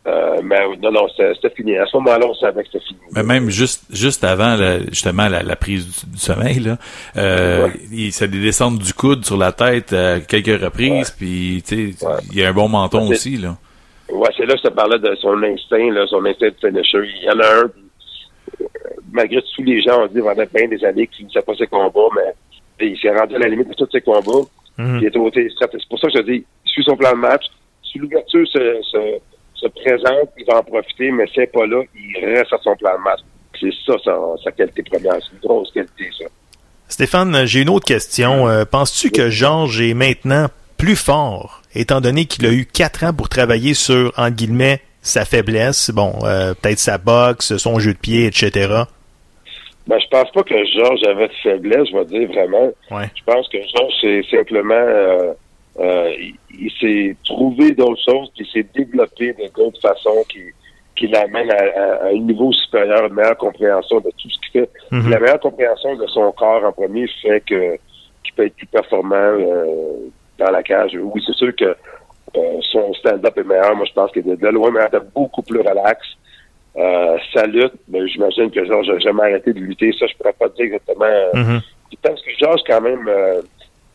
[0.07, 1.77] Euh, mais non, non, c'était fini.
[1.77, 3.01] À ce moment-là, on savait que c'était fini.
[3.15, 6.79] Mais même juste juste avant la- justement la, la prise du, du sommeil là,
[7.19, 7.73] euh, Ouais.
[7.93, 12.07] il c'est des descentes du coude sur la tête à quelques reprises, puis tu sais,
[12.07, 12.13] Ouais.
[12.33, 13.59] il y a un bon menton aussi là.
[14.11, 16.99] Ouais, c'est là que je te parlais de son instinct, là, son instinct de finisher.
[17.21, 18.65] Il y en a un, euh,
[19.13, 21.67] malgré tous les gens, on dit pendant bien des années qu'il ne sait pas ses
[21.67, 22.01] combats,
[22.81, 24.49] mais il s'est rendu à la limite de tous ses combats.
[24.79, 25.01] Mhm.
[25.03, 27.45] C'est pour ça que je dis, il suit son plan de match.
[27.83, 29.19] Si l'ouverture se, se,
[29.55, 32.97] se présente, il va en profiter, mais n'est pas là, il reste à son plan
[32.97, 33.21] de match.
[33.61, 35.15] C'est ça, sa, sa qualité première.
[35.15, 36.27] C'est une grosse qualité, ça.
[36.87, 38.49] Stéphane, j'ai une autre question.
[38.49, 40.47] Euh, Penses-tu que Georges est maintenant
[40.79, 45.25] plus fort, étant donné qu'il a eu quatre ans pour travailler sur, entre guillemets, sa
[45.25, 48.85] faiblesse, bon, euh, peut-être sa boxe, son jeu de pied, etc.
[49.89, 52.71] Ben, je pense pas que Georges avait de faiblesse, je vais dire vraiment.
[52.91, 53.07] Ouais.
[53.17, 55.33] Je pense que Georges, c'est simplement, euh,
[55.81, 60.43] euh, il, il s'est trouvé d'autres choses, puis il s'est développé de d'autres façons qui,
[60.95, 64.61] qui l'amènent à, à- à un niveau supérieur, une meilleure compréhension de tout ce qu'il
[64.61, 64.71] fait.
[64.91, 65.09] Mhm.
[65.11, 67.77] La meilleure compréhension de son corps en premier fait que
[68.23, 69.97] qu'il peut être plus performant euh,
[70.39, 70.93] dans la cage.
[71.01, 71.65] Oui, c'est sûr que
[72.37, 73.75] euh, son stand-up est meilleur.
[73.75, 75.99] Moi, je pense qu'il est de loin meilleur, beaucoup plus relax.
[76.77, 79.93] Euh, sa lutte, ben, j'imagine que Georges n'a jamais arrêté de lutter.
[79.99, 81.07] Ça, je pourrais pas te dire exactement.
[81.35, 81.61] Mhm.
[81.93, 83.43] je pense que Georges, quand même, euh,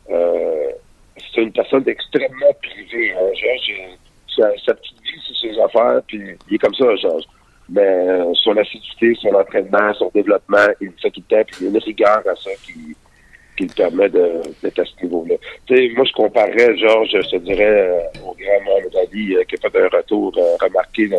[0.10, 0.70] euh,
[1.34, 3.12] c'est une personne extrêmement privée.
[3.12, 3.32] Hein.
[3.34, 3.98] Georges,
[4.36, 7.24] sa, sa petite vie, c'est ses affaires, puis il est comme ça, Georges.
[7.70, 11.64] Mais euh, son assiduité, son entraînement, son développement, il fait tout le temps, puis il
[11.64, 12.96] y a une rigueur à ça qui,
[13.58, 15.36] qui le permet de- d'être à ce niveau-là.
[15.68, 19.44] Tu sais, moi, je comparerais Georges, je te dirais, euh, au grand Mohamed Ali, euh,
[19.46, 21.08] qui a fait un retour remarqué.
[21.08, 21.18] Dans,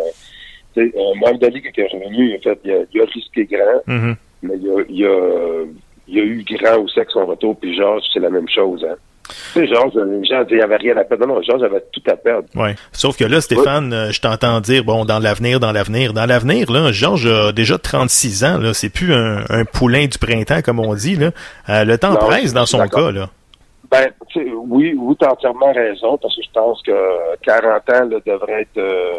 [0.81, 3.45] sais, euh, Mohamed Ali, qui est revenu, il a, fait, il a, il a risqué
[3.47, 4.17] grand, Mhm.
[4.43, 5.65] mais il y a, il a,
[6.09, 8.85] il a eu grand aussi avec son retour, puis Georges, c'est la même chose.
[8.89, 8.95] Hein.
[9.55, 11.27] Tu sais, Georges, les gens disaient, il avait rien à perdre.
[11.27, 12.47] Non, non, Georges avait tout à perdre.
[12.55, 12.75] Ouais.
[12.93, 16.13] Sauf que là, Stéphane, euh, je t'entends dire, bon, dans l'avenir, dans l'avenir.
[16.13, 18.75] Dans l'avenir, là, Georges a déjà 36 ans, là.
[18.75, 21.31] C'est plus un, un poulain du printemps, comme on dit, là.
[21.71, 23.31] Euh, le temps Non, presse dans son cas, là.
[23.91, 26.93] Ben, oui, oui, tu as entièrement raison, parce que je pense que
[27.45, 29.13] 40 ans là, devrait être euh,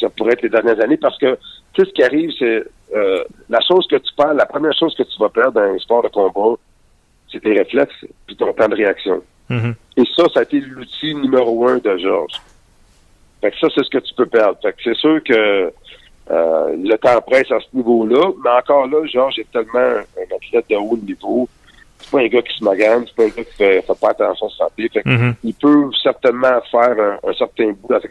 [0.00, 1.38] ça pourrait être les dernières années, parce que
[1.72, 4.94] tu sais, ce qui arrive, c'est euh, la chose que tu perds, la première chose
[4.96, 6.56] que tu vas perdre dans un sport de combat,
[7.30, 9.22] c'est tes réflexes puis ton temps de réaction.
[9.48, 9.74] Mhm.
[9.96, 12.40] Et ça, ça a été l'outil numéro un de Georges.
[13.40, 14.58] Fait que ça, c'est ce que tu peux perdre.
[14.62, 15.72] Fait que c'est sûr que
[16.30, 20.70] euh, le temps presse à ce niveau-là, mais encore là, Georges est tellement un, athlète
[20.70, 21.48] de haut niveau.
[21.98, 24.10] C'est pas un gars qui se magane, c'est pas un gars qui fait, fait pas
[24.10, 24.88] attention à sa santé.
[24.88, 25.34] Fait que Mhm.
[25.42, 27.88] il peut certainement faire un, un certain bout.
[28.00, 28.08] Tu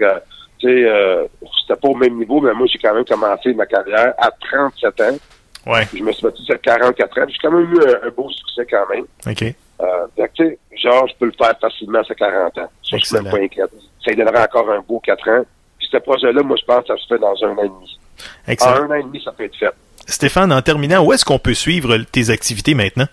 [0.68, 1.26] sais, euh,
[1.62, 5.02] c'était pas au même niveau, mais moi, j'ai quand même commencé ma carrière à 37
[5.02, 5.18] ans.
[5.66, 5.88] Ouais.
[5.94, 7.26] Je me suis battu à 44 ans.
[7.28, 9.06] J'ai quand même eu un, un beau succès quand même.
[9.28, 9.44] OK.
[9.82, 9.86] Euh,
[10.16, 12.70] fait que, tu sais, Georges peut le faire facilement à ses 40 ans.
[12.90, 13.72] Ça, je suis même pas inquiète.
[14.04, 15.46] Ça lui donnerait encore un beau 4 ans.
[15.80, 18.00] Puis ce projet-là, moi, je pense que ça se fait dans un an et demi.
[18.48, 18.72] Excellent.
[18.74, 19.72] En un an et demi, ça peut être fait.
[20.06, 23.08] Stéphane, en terminant, où est-ce qu'on peut suivre tes activités maintenant?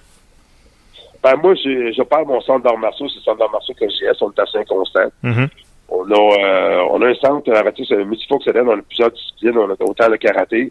[1.23, 3.87] Ben, moi, j'ai- je perds mon centre d'arts martiaux, c'est le centre d'arts martiaux que
[3.89, 5.13] j'ai, on est à Saint-Constant.
[5.23, 5.49] Mhm.
[5.91, 9.75] On a, euh, on a un centre athlétique multifonctionnel, on a plusieurs disciplines, on a
[9.81, 10.71] autant le karaté,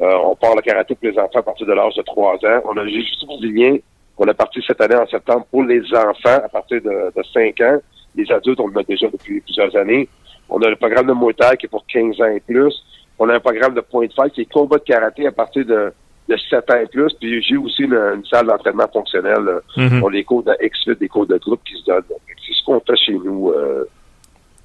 [0.00, 2.60] euh, on part le karaté pour les enfants à partir de l'âge de 3 ans.
[2.66, 3.76] On a le jiu-jitsu brésilien,
[4.18, 7.60] on a parti cette année en septembre pour les enfants à partir de, de 5
[7.62, 7.78] ans.
[8.14, 10.08] Les adultes, on le met déjà depuis plusieurs années.
[10.50, 12.74] On a le programme de Muay Thai qui est pour 15 ans et plus.
[13.18, 15.64] On a un programme de point de fight qui est combat de karaté à partir
[15.64, 15.92] de,
[16.28, 17.12] de 7 ans et plus.
[17.20, 20.00] Puis j'ai aussi une, une salle d'entraînement fonctionnel Mhm.
[20.00, 22.02] pour les cours de X-Fit, des cours de groupe qui se donnent.
[22.46, 23.84] C'est ce qu'on fait chez nous, euh,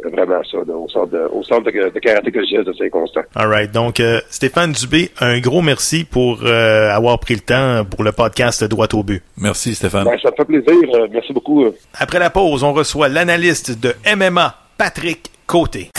[0.09, 3.21] vraiment ça, là, au centre de, au centre de, de karaté que j'ai de Saint-Constant.
[3.35, 3.71] All right.
[3.71, 8.11] Donc, euh, Stéphane Dubé, un gros merci pour euh, avoir pris le temps pour le
[8.11, 9.21] podcast Droit au but.
[9.37, 10.05] Merci, Stéphane.
[10.05, 10.95] Ben, ça me fait plaisir.
[10.95, 11.65] Euh, merci beaucoup.
[11.95, 15.89] Après la pause, on reçoit l'analyste de MMA, Patrick Côté.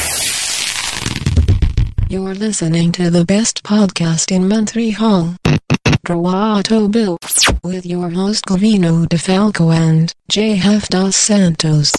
[2.11, 5.35] You're listening to the best podcast in Montreal.
[6.07, 7.17] Droito Bill.
[7.63, 10.89] With your host Covino DeFalco and J.F.
[10.91, 11.93] Dos Santos.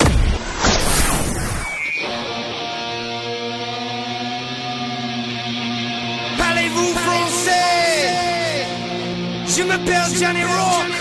[9.56, 10.92] Je m'appelle Johnny Rock.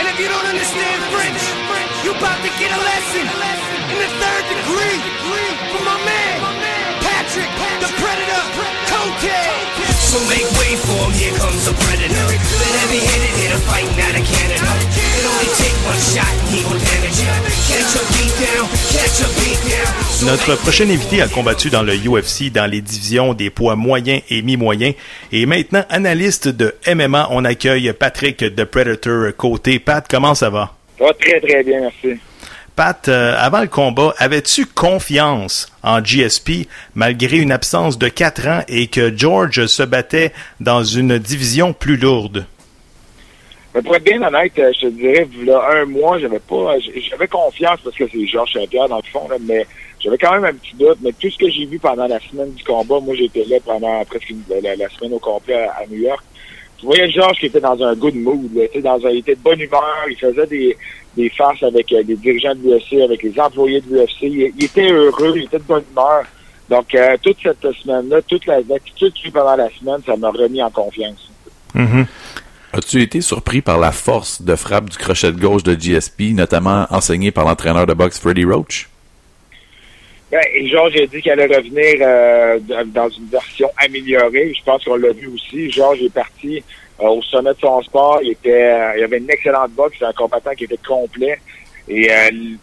[0.00, 1.42] And if you don't understand French,
[2.02, 3.26] you're about to get a lesson
[3.94, 4.98] in the third degree
[5.70, 6.13] from my man,
[10.14, 12.26] So make way for him, here comes the predator.
[12.30, 14.70] The heavy-handed hitter fighting out of Canada.
[15.18, 17.26] It only take one shot and he will damage you.
[17.66, 19.90] Catch a beat down, catch a beat down.
[20.30, 24.40] Notre prochain invité a combattu dans le UFC dans les divisions des poids moyens et
[24.42, 24.94] mi-moyens.
[25.32, 29.80] Et maintenant, analyste de MMA, on accueille Patrick de Predator Côté.
[29.80, 30.76] Pat, comment ça va?
[30.96, 32.20] Ça va très très bien, merci.
[32.76, 36.66] Pat, euh, avant le combat, avais-tu confiance en GSP
[36.96, 41.96] malgré une absence de 4 ans et que George se battait dans une division plus
[41.96, 42.46] lourde?
[43.74, 45.28] Mais pour être bien honnête, euh, je te dirais,
[45.72, 46.74] un mois, j'avais pas,
[47.10, 49.64] j'avais confiance parce que c'est Georges Saint-Pierre dans le fond, là, mais
[50.00, 50.98] j'avais quand même un petit doute.
[51.00, 54.04] Mais tout ce que j'ai vu pendant la semaine du combat, moi j'étais là pendant
[54.04, 56.24] presque la, semaine au complet à New York.
[56.78, 59.40] Tu voyais Georges qui était dans un good mood, là, dans un, il était de
[59.40, 60.76] bonne humeur, il faisait des,
[61.16, 64.22] des farces avec euh, les dirigeants de l'UFC, avec les employés de l'UFC.
[64.22, 66.24] Il, il était heureux, il était de bonne humeur.
[66.68, 70.16] Donc, euh, toute cette semaine-là, toute la- l'attitude qu'il a eu pendant la semaine, ça
[70.16, 71.30] m'a remis en confiance.
[72.72, 76.86] As-tu été surpris par la force de frappe du crochet de gauche de GSP, notamment
[76.90, 78.88] enseigné par l'entraîneur de boxe Freddie Roach?
[80.54, 84.52] Et Georges a dit qu'elle allait revenir euh, dans une version améliorée.
[84.56, 85.70] Je pense qu'on l'a vu aussi.
[85.70, 86.62] Georges est parti
[87.00, 88.20] euh, au sommet de son sport.
[88.22, 89.96] Il était, euh, il avait une excellente boxe.
[89.98, 91.38] C'est un combattant qui était complet.
[91.86, 92.14] Et euh,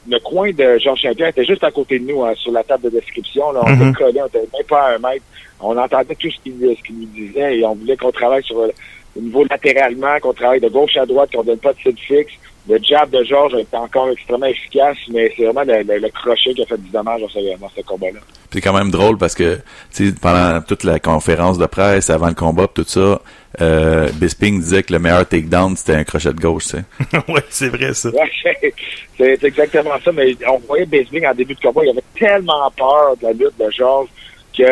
[0.10, 2.86] le coin de Georges Saint-Pierre était juste à côté de nous, hein, sur la table
[2.86, 3.52] de description.
[3.52, 3.90] Là, on Mhm.
[3.90, 5.24] était collés, on était même pas à un mètre.
[5.60, 8.72] On entendait tout ce qu'il nous disait et on voulait qu'on travaille sur le,
[9.16, 12.34] au niveau latéralement, qu'on travaille de gauche à droite, qu'on donne pas de site fixe.
[12.70, 16.54] Le jab de Georges est encore extrêmement efficace, mais c'est vraiment le, le- le crochet
[16.54, 18.20] qui a fait du dommage dans ce, dans ce combat-là.
[18.54, 19.56] C'est quand même drôle parce que
[19.94, 23.20] tu sais, pendant toute la conférence de presse, avant le combat, pis tout ça,
[23.62, 26.66] euh, Bisping disait que le meilleur takedown, c'était un crochet de gauche.
[26.66, 26.84] tu sais.
[27.32, 28.10] ouais, c'est vrai ça.
[28.10, 28.74] Ouais, c'est-
[29.18, 33.16] c'est exactement ça, mais on voyait Bisping en début de combat, il avait tellement peur
[33.20, 34.10] de la lutte de Georges
[34.54, 34.66] qu'il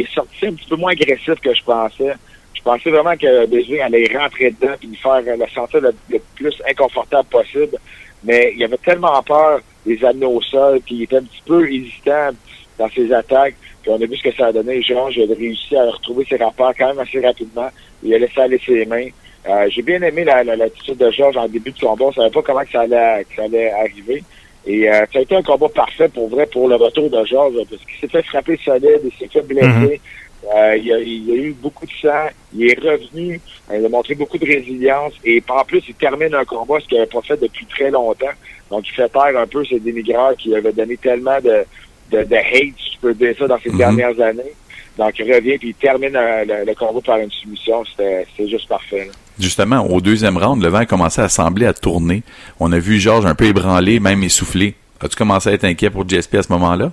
[0.00, 2.14] est sorti un petit peu moins agressif que je pensais.
[2.56, 5.94] Je pensais vraiment que Bisping allait rentrer dedans et lui faire le sentir le,
[6.34, 7.76] plus inconfortable possible.
[8.24, 11.70] Mais il avait tellement peur des anneaux au sol, puis il était un petit peu
[11.70, 12.30] hésitant
[12.78, 13.54] dans ses attaques.
[13.82, 14.82] Puis on a vu ce que ça a donné.
[14.82, 17.68] Georges a réussi à retrouver ses rapports quand même assez rapidement.
[18.02, 19.06] Il a laissé aller ses mains.
[19.48, 22.06] Euh, J'ai bien aimé la- la- l'attitude de Georges en début de combat.
[22.06, 24.24] On savait pas comment que ça allait, que ça allait arriver.
[24.66, 27.54] Et euh, ça a été un combat parfait pour vrai pour le retour de Georges,
[27.70, 30.00] parce qu'il s'est fait frapper solide, il s'est fait blesser.
[30.44, 33.88] Euh, il, a, il a eu beaucoup de sang, il est revenu, euh, il a
[33.88, 37.22] montré beaucoup de résilience et en plus il termine un combat ce qu'il n'avait pas
[37.22, 38.26] fait depuis très longtemps.
[38.70, 41.64] Donc il fait taire un peu ces dénigreurs qui avaient donné tellement de,
[42.12, 43.78] de, de hate, si je peux dire ça, dans ces Mhm.
[43.78, 44.52] dernières années.
[44.96, 47.82] Donc il revient puis il termine euh, le, le combat par une soumission.
[47.84, 49.06] C'était juste parfait.
[49.06, 49.12] là.
[49.40, 52.22] Justement, au deuxième round, le vent a commencé à sembler à tourner.
[52.60, 54.74] On a vu Georges un peu ébranlé, même essoufflé.
[55.00, 56.92] As-tu commencé à être inquiet pour GSP à ce moment-là?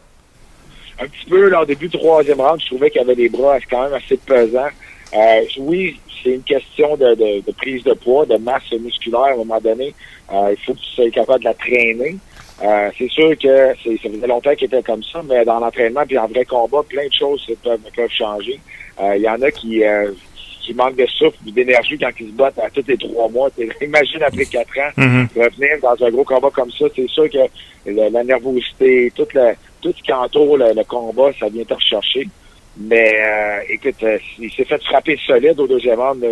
[1.00, 3.58] Un petit peu là, au début du troisième round, je trouvais qu'il avait des bras
[3.70, 4.68] quand même assez pesants.
[5.16, 9.32] Euh, oui, c'est une question de, de, de prise de poids, de masse musculaire à
[9.34, 9.94] un moment donné.
[10.32, 12.16] Euh, il faut que tu sois capable de la traîner.
[12.64, 16.06] Euh, c'est sûr que c'est, ça faisait longtemps qu'il était comme ça, mais dans l'entraînement
[16.06, 18.60] puis en vrai combat, plein de choses peuvent, peuvent changer.
[19.02, 20.12] Euh, Il y en a qui, euh,
[20.62, 23.50] qui manquent de souffle ou d'énergie quand ils se battent à tous les trois mois.
[23.82, 25.28] Imagine après quatre ans Mhm.
[25.36, 27.40] revenir dans un gros combat comme ça, c'est sûr que
[27.86, 29.54] le- la nervosité, toute la,
[29.84, 32.28] tout ce qui entoure le, combat, ça vient te rechercher.
[32.78, 36.26] Mais euh, écoute, euh, il s'est fait frapper solide au deuxième round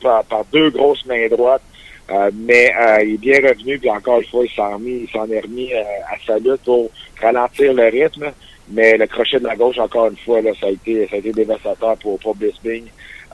[0.00, 1.62] par, deux grosses mains droites.
[2.10, 5.10] Euh, mais euh, il est bien revenu, puis encore une fois, il s'en remis, il
[5.10, 6.90] s'en est remis euh, à sa lutte pour
[7.20, 8.32] ralentir le rythme.
[8.68, 11.18] Mais le crochet de la gauche, encore une fois, là, ça a été ça a
[11.18, 12.84] été dévastateur pour, pour Bisping.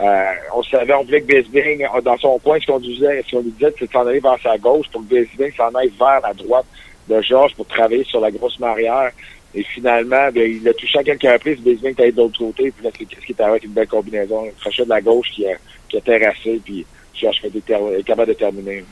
[0.01, 3.37] Euh, on savait, on voulait que Bisping, euh, dans son coin, ce qu'on disait, ce
[3.37, 5.93] qu'on lui disait, c'est de s'en aller vers sa gauche pour que Bisping s'en aille
[5.99, 6.67] vers la droite
[7.09, 9.11] de Georges pour travailler sur la grosse marrière.
[9.55, 12.85] Et finalement, ben, il a touché à quelques reprises, Bisping était de l'autre côté, puis
[12.85, 15.47] là, qu'est-ce qui est arrivé avec une belle combinaison, le crochet de la gauche qui
[15.47, 15.57] a,
[15.89, 16.85] qui a terrassé, puis
[17.19, 18.85] Georges était ter- capable de terminer.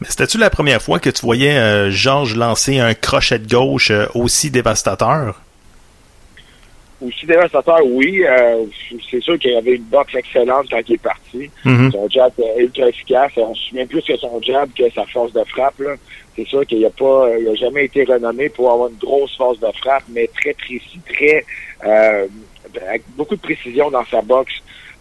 [0.00, 3.90] Mais c'était-tu la première fois que tu voyais euh, Georges lancer un crochet de gauche
[3.90, 5.40] euh, aussi dévastateur?
[7.00, 8.24] Aussi dévastateur, oui.
[8.26, 8.64] Euh,
[9.08, 11.48] c'est sûr qu'il y avait une boxe excellente quand il est parti.
[11.64, 11.92] Mhm.
[11.92, 13.30] Son jab est ultra efficace.
[13.36, 15.80] On se souvient plus que son jab que sa force de frappe.
[16.34, 19.60] C'est sûr qu'il a pas, il a jamais été renommé pour avoir une grosse force
[19.60, 21.44] de frappe, mais très précis, très
[21.86, 22.26] euh,
[22.88, 24.54] avec beaucoup de précision dans sa boxe.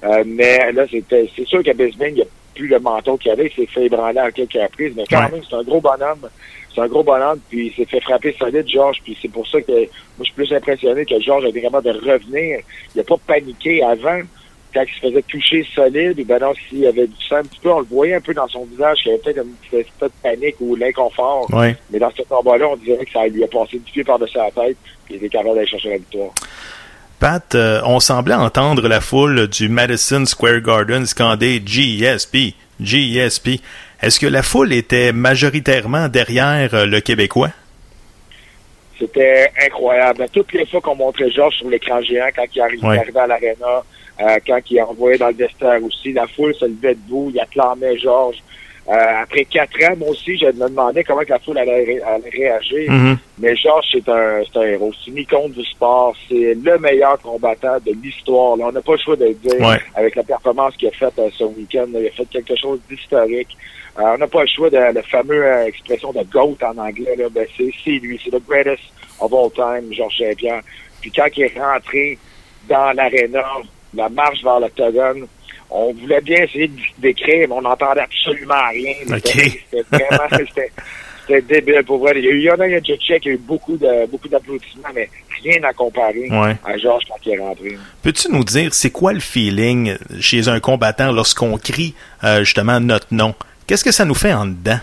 [0.03, 3.31] Euh, mais là, c'était, c'est sûr qu'à Bisbing, il n'y a plus le menton qu'il
[3.31, 3.47] avait.
[3.47, 5.31] Il s'est fait ébranler à quelques reprises, mais quand Ouais.
[5.31, 6.29] même, c'est un gros bonhomme.
[6.77, 9.01] C'est un gros bonhomme, puis il s'est fait frapper solide, Georges.
[9.03, 9.87] Puis c'est pour ça que moi,
[10.19, 12.59] je suis plus impressionné que Georges a été capable de revenir.
[12.93, 14.21] Il n'a pas paniqué avant
[14.75, 17.59] quand il se faisait toucher solide, ou ben non, s'il avait du sang un petit
[17.59, 19.91] peu, on le voyait un peu dans son visage qu'il y avait peut-être un petit
[19.97, 21.51] peu de panique ou l'inconfort.
[21.51, 21.75] Ouais.
[21.89, 24.51] Mais dans ce combat-là, on dirait que ça lui a passé du pied par-dessus la
[24.51, 26.31] tête, puis il était capable d'aller chercher la victoire.
[27.19, 33.59] Pat, euh, on semblait entendre la foule du Madison Square Garden scander GSP, GSP.
[34.01, 37.49] Est-ce que la foule était majoritairement derrière euh, le Québécois?
[38.99, 40.25] C'était incroyable.
[40.31, 42.99] Toutes les fois qu'on montrait Georges sur l'écran géant, quand il arrivait, Ouais.
[42.99, 43.83] arrivait à l'aréna,
[44.21, 47.97] euh, quand il envoyait dans le vestiaire aussi, la foule se levait debout, il acclamait
[47.97, 48.37] Georges.
[48.89, 52.01] Euh, après quatre ans, moi aussi, je me demandais comment que la foule allait, ré-
[52.01, 52.89] allait réagir.
[52.89, 53.17] Mhm.
[53.39, 54.93] Mais Georges, c'est un, c'est un héros.
[55.03, 56.15] C'est une icône du sport.
[56.29, 58.57] C'est le meilleur combattant de l'histoire.
[58.57, 59.77] On n'a pas le choix de le dire Ouais.
[59.95, 61.87] avec la performance qu'il a faite euh, ce week-end.
[61.93, 63.57] Il a fait quelque chose d'historique.
[63.99, 67.15] Euh, on n'a pas le choix de la fameuse euh, expression de GOAT en anglais.
[67.17, 67.25] Là.
[67.29, 68.17] Ben, c'est, c'est lui.
[68.23, 68.83] C'est le greatest
[69.19, 70.61] of all time, Georges Saint-Pierre.
[71.01, 72.17] Puis quand il est rentré
[72.69, 73.43] dans l'aréna,
[73.93, 75.27] la marche vers l'octogone,
[75.69, 78.93] on voulait bien essayer décrire, mais on n'entendait absolument rien.
[79.07, 80.23] C'était, vraiment...
[80.47, 80.71] C'était,
[81.27, 82.13] c'était débile pour vrai.
[82.17, 85.09] Il y a eu Yana Jacek, il y a eu beaucoup de beaucoup d'applaudissements, mais
[85.43, 86.55] rien à comparer Ouais.
[86.65, 87.77] à Georges quand il est rentré.
[88.01, 91.93] Peux-tu nous dire c'est quoi le feeling chez un combattant lorsqu'on crie
[92.23, 93.35] euh, justement notre nom?
[93.67, 94.79] Qu'est-ce que ça nous fait en dedans?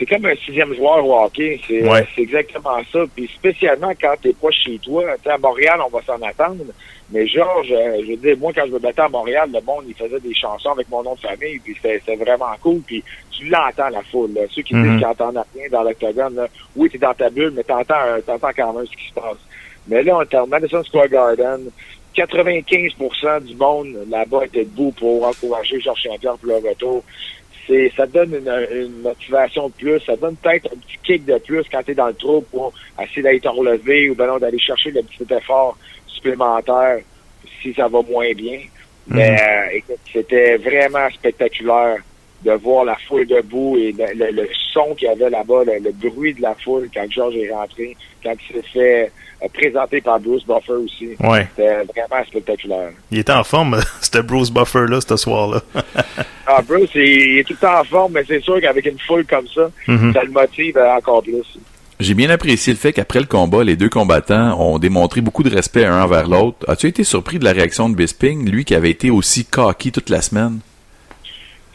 [0.00, 1.60] C'est comme un sixième joueur au hockey.
[1.68, 2.06] C'est Ouais.
[2.16, 3.00] exactement ça.
[3.14, 5.04] Puis spécialement quand t'es pas chez toi.
[5.18, 6.64] Tu sais, à Montréal, on va s'en attendre.
[7.12, 9.84] Mais Georges, euh, je veux dire, moi, quand je me battais à Montréal, le monde,
[9.86, 11.58] il faisait des chansons avec mon nom de famille.
[11.62, 12.80] Puis c'était vraiment cool.
[12.86, 14.32] Puis tu l'entends, la foule.
[14.32, 14.42] Là.
[14.50, 14.82] Ceux qui Mhm.
[14.84, 16.46] disent qu'ils n'entendent rien dans l'octogone,
[16.76, 19.36] oui, t'es dans ta bulle, mais t'entends un- t'entends quand même ce qui se passe.
[19.86, 21.60] Mais là, on est en Madison Square Garden.
[22.14, 27.04] 95% du monde là-bas était debout pour encourager Georges Saint-Pierre pour le retour.
[27.66, 30.98] C'est, ça te donne une, une motivation de plus, ça te donne peut-être un petit
[31.02, 34.14] kick de plus quand tu es dans le trou pour essayer d'aller te relever ou
[34.14, 37.00] ben non, d'aller chercher le petit effort supplémentaire
[37.62, 38.60] si ça va moins bien.
[39.06, 41.98] Mais euh, écoute, c'était vraiment spectaculaire
[42.44, 45.72] de voir la foule debout et le, le- le son qu'il y avait là-bas, le,
[45.82, 49.12] le bruit de la foule quand Georges est rentré, quand il s'est fait
[49.42, 51.08] euh, présenter par Bruce Buffer aussi.
[51.22, 51.46] Ouais.
[51.56, 52.90] C'était vraiment spectaculaire.
[53.10, 55.60] Il était en forme, c'était Bruce Buffer-là, ce soir-là.
[56.52, 58.98] Ah, Bruce, il, il est tout le temps en forme, mais c'est sûr qu'avec une
[58.98, 60.12] foule comme ça, Mhm.
[60.12, 61.44] ça le motive euh, encore plus.
[62.00, 65.54] J'ai bien apprécié le fait qu'après le combat, les deux combattants ont démontré beaucoup de
[65.54, 66.58] respect un envers l'autre.
[66.66, 70.08] As-tu été surpris de la réaction de Bisping, lui qui avait été aussi cocky toute
[70.10, 70.58] la semaine?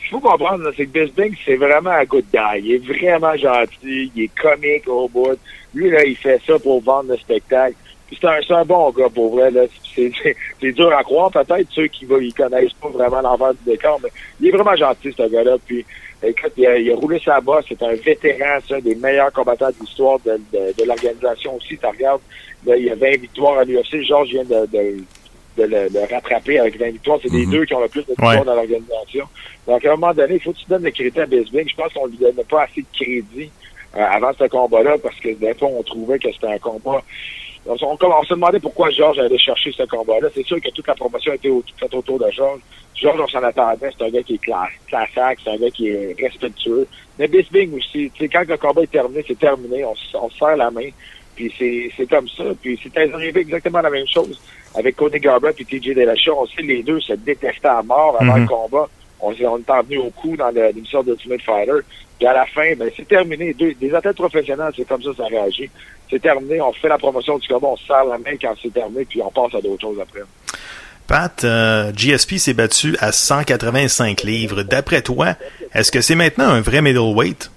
[0.06, 2.60] Il faut comprendre, c'est que Bisbing, c'est vraiment un good guy.
[2.60, 5.38] Il est vraiment gentil, il est comique au bout.
[5.74, 7.76] Lui, là, il fait ça pour vendre le spectacle.
[8.08, 9.52] Puis c'est un, un bon gars, pour vrai.
[9.96, 14.10] C'est, dur à croire, peut-être, ceux qui ne connaissent pas vraiment l'envers du décor, mais
[14.40, 15.58] il est vraiment gentil, ce gars-là.
[15.66, 15.84] Puis,
[16.22, 17.66] écoute, il a, roulé sa bosse.
[17.68, 21.80] C'est un vétéran, c'est un des meilleurs combattants de l'histoire de, de, l'organisation aussi.
[21.80, 22.22] Tu regardes,
[22.68, 24.04] il y a 20 victoires à l'UFC.
[24.04, 24.98] Georges vient de,
[25.58, 27.20] de le, le rattraper avec 20 victoires.
[27.22, 27.52] C'est les Mhm.
[27.52, 28.46] deux qui ont le plus de victoires Ouais.
[28.46, 29.26] dans l'organisation.
[29.68, 31.68] Donc, à un moment donné, il faut que tu donnes le crédit à Bisbing.
[31.70, 33.50] Je pense qu'on lui donnait pas assez de crédit
[33.96, 37.02] euh, avant ce combat-là parce que des fois, on trouvait que c'était un combat.
[37.68, 40.28] On, on- se demandait pourquoi Georges allait chercher ce combat-là.
[40.36, 42.60] C'est sûr que toute la promotion était au- faite autour de Georges.
[42.96, 43.90] Georges, on s'en attendait.
[43.98, 46.88] C'est un gars qui est classe, c'est un gars qui est respectueux.
[47.18, 49.84] Mais Bisbing aussi, tu sais, quand le combat est terminé, c'est terminé.
[49.84, 50.90] On, se- on se serre la main.
[51.36, 52.44] Puis c'est c'est comme ça.
[52.62, 54.40] Puis c'est arrivé exactement la même chose
[54.78, 56.36] avec Cody Garbrandt et TJ Dillashaw.
[56.42, 58.42] On sait les deux se détestaient à mort avant Mhm.
[58.42, 58.90] le combat.
[59.20, 61.72] On, s'est- on est venu au coup dans l'émission d'Ultimate Fighter.
[62.18, 63.54] Puis à la fin, ben, c'est terminé.
[63.54, 65.70] Deux, des athlètes professionnels, c'est comme ça ça réagit.
[66.10, 68.72] C'est terminé, on fait la promotion du combat, on se serre la main quand c'est
[68.74, 70.22] terminé, puis on passe à d'autres choses après.
[71.08, 74.64] Pat, euh, GSP s'est battu à 185 livres.
[74.64, 75.36] D'après toi,
[75.74, 77.52] est-ce que c'est maintenant un vrai middleweight?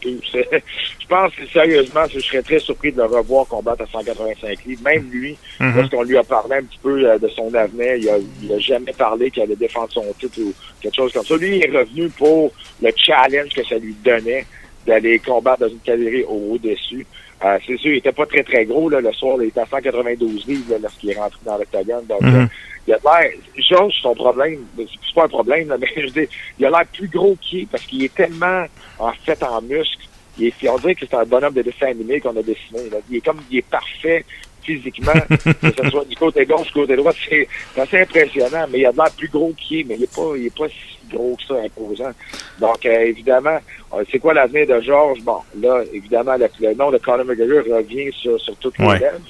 [0.00, 0.20] Tout.
[0.30, 0.48] C'est-
[1.00, 4.82] Je pense que sérieusement, je serais très surpris de le revoir combattre à 185 livres.
[4.84, 5.76] Même lui, Mhm.
[5.76, 8.58] lorsqu'on lui a parlé un petit peu euh, de son avenir, il a, il a
[8.58, 11.36] jamais parlé qu'il allait défendre son titre ou quelque chose comme ça.
[11.36, 12.52] Lui, il est revenu pour
[12.82, 14.46] le challenge que ça lui donnait
[14.86, 17.06] d'aller combattre dans une catégorie au-dessus.
[17.44, 19.66] Euh, c'est sûr, il était pas très très gros là, le soir, il était à
[19.66, 22.06] 192 livres là, lorsqu'il est rentré dans l'octogone.
[22.06, 22.34] Donc, Mhm.
[22.34, 22.46] euh,
[22.86, 26.28] il a l'air, Georges, son problème, c'est pas un problème, là, mais je veux dire,
[26.58, 28.66] il a l'air plus gros qu'il est parce qu'il est tellement
[28.98, 30.02] en fait en muscle.
[30.38, 32.90] Il est, on dirait que c'est un bonhomme de dessin animé qu'on a dessiné.
[32.90, 32.98] Là.
[33.08, 34.24] Il est comme, il est parfait
[34.62, 38.78] physiquement, que ce soit du côté gauche, du côté droit, c'est c'est assez impressionnant, mais
[38.80, 41.14] il a l'air plus gros qu'il est, mais il est pas, il est pas si
[41.14, 42.10] gros que ça, imposant.
[42.58, 43.58] Donc, euh, évidemment,
[43.92, 45.20] euh, c'est quoi l'avenir de Georges?
[45.20, 48.98] Bon, là, évidemment, le, le nom de Conor McGregor revient sur, sur toutes les Ouais.
[48.98, 49.20] lèvres.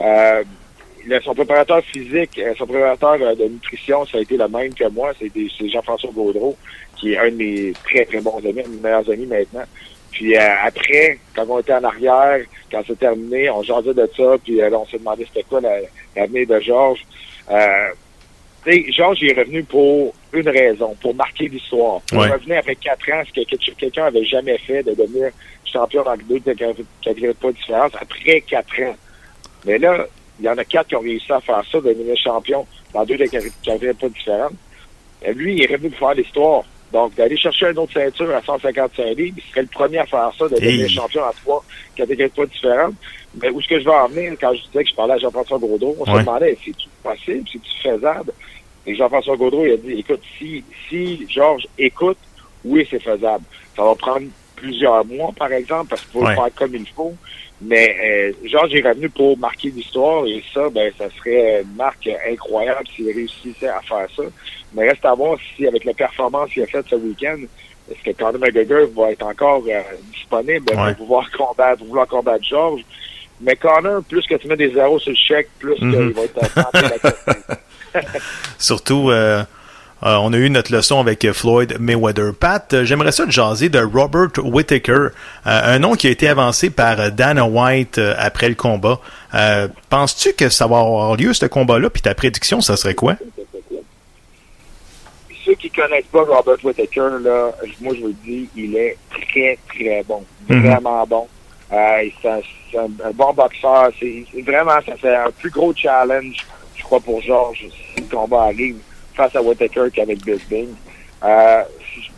[0.00, 0.44] Euh,
[1.06, 4.72] le- son préparateur physique, euh, son préparateur euh, de nutrition, ça a été le même
[4.74, 5.12] que moi.
[5.18, 5.30] C'est
[5.70, 6.56] Jean-François Gaudreau,
[6.96, 9.64] qui est un de mes très, très bons amis, un de mes meilleurs amis maintenant.
[10.10, 12.40] Puis euh, après, quand on était en arrière,
[12.70, 15.60] quand c'est terminé, on jasait de ça, puis euh, là, on s'est demandé c'était quoi
[15.60, 15.80] la-
[16.16, 17.04] l'avenir de Georges.
[17.50, 17.88] Euh,
[18.90, 22.00] Georges il est revenu pour une raison, pour marquer l'histoire.
[22.12, 22.28] Il Ouais.
[22.30, 25.30] revenait après quatre ans, ce que que- quelqu'un avait jamais fait, de devenir
[25.64, 26.84] champion dans deux catégories
[27.28, 28.96] de poids différentes, après quatre ans.
[29.64, 30.06] Mais là,
[30.38, 33.04] il y en a quatre qui ont réussi à faire ça, de devenir champion dans
[33.04, 34.52] deux catégories pas différentes.
[35.22, 36.62] Et lui, il est revenu pour faire l'histoire.
[36.92, 40.30] Donc, d'aller chercher une autre ceinture à 155 livres, il serait le premier à faire
[40.38, 40.88] ça, de devenir Hey.
[40.88, 41.64] champion en trois
[41.96, 42.94] catégories pas différentes.
[43.42, 44.32] Mais où est-ce que je vais en venir?
[44.40, 45.96] Quand je disais que je parlais à Jean-François Gaudreau?
[45.98, 47.44] On se demandait, c'est-tu possible?
[47.52, 48.32] C'est-tu faisable?
[48.86, 52.16] Et Jean-François Gaudreau, il a dit, écoute, si, si Georges écoute,
[52.64, 53.44] oui, c'est faisable.
[53.76, 54.26] Ça va prendre
[54.56, 56.30] plusieurs mois, par exemple, parce qu'il faut Ouais.
[56.30, 57.14] le faire comme il faut.
[57.60, 62.08] Mais euh, Georges est revenu pour marquer l'histoire et ça, ben, ça serait une marque
[62.30, 64.22] incroyable s'il réussissait à faire ça.
[64.74, 67.38] Mais reste à voir si, avec la performance qu'il a faite ce week-end,
[67.90, 69.80] est-ce que Conor McGregor va être encore euh,
[70.12, 70.94] disponible Ouais.
[70.94, 72.82] pour pouvoir combattre, pour vouloir combattre Georges.
[73.40, 75.92] Mais Conor, plus que tu mets des zéros sur le chèque, plus Mhm.
[75.92, 77.54] qu'il va être tenté d'accepter.
[78.58, 79.42] Surtout, euh,
[80.04, 82.32] euh, on a eu notre leçon avec Floyd Mayweather.
[82.38, 85.10] Pat, euh, j'aimerais ça te jaser de Robert Whittaker, euh,
[85.44, 89.00] un nom qui a été avancé par Dana White euh, après le combat.
[89.90, 91.90] Penses-tu que ça va avoir lieu, ce combat-là?
[91.90, 93.16] Puis ta prédiction, ça serait quoi?
[95.44, 99.58] ceux qui connaissent pas Robert Whittaker, là, moi je vous le dis, il est très
[99.66, 100.66] très bon, Mhm.
[100.66, 101.26] vraiment bon.
[101.70, 103.90] C'est un, un- bon boxeur.
[103.98, 106.36] C'est c'est vraiment, ça fait un plus gros challenge,
[106.76, 108.76] je crois, pour Georges si le combat arrive
[109.18, 110.68] face à Whittaker qu'avec Bisbing.
[111.24, 111.62] Euh,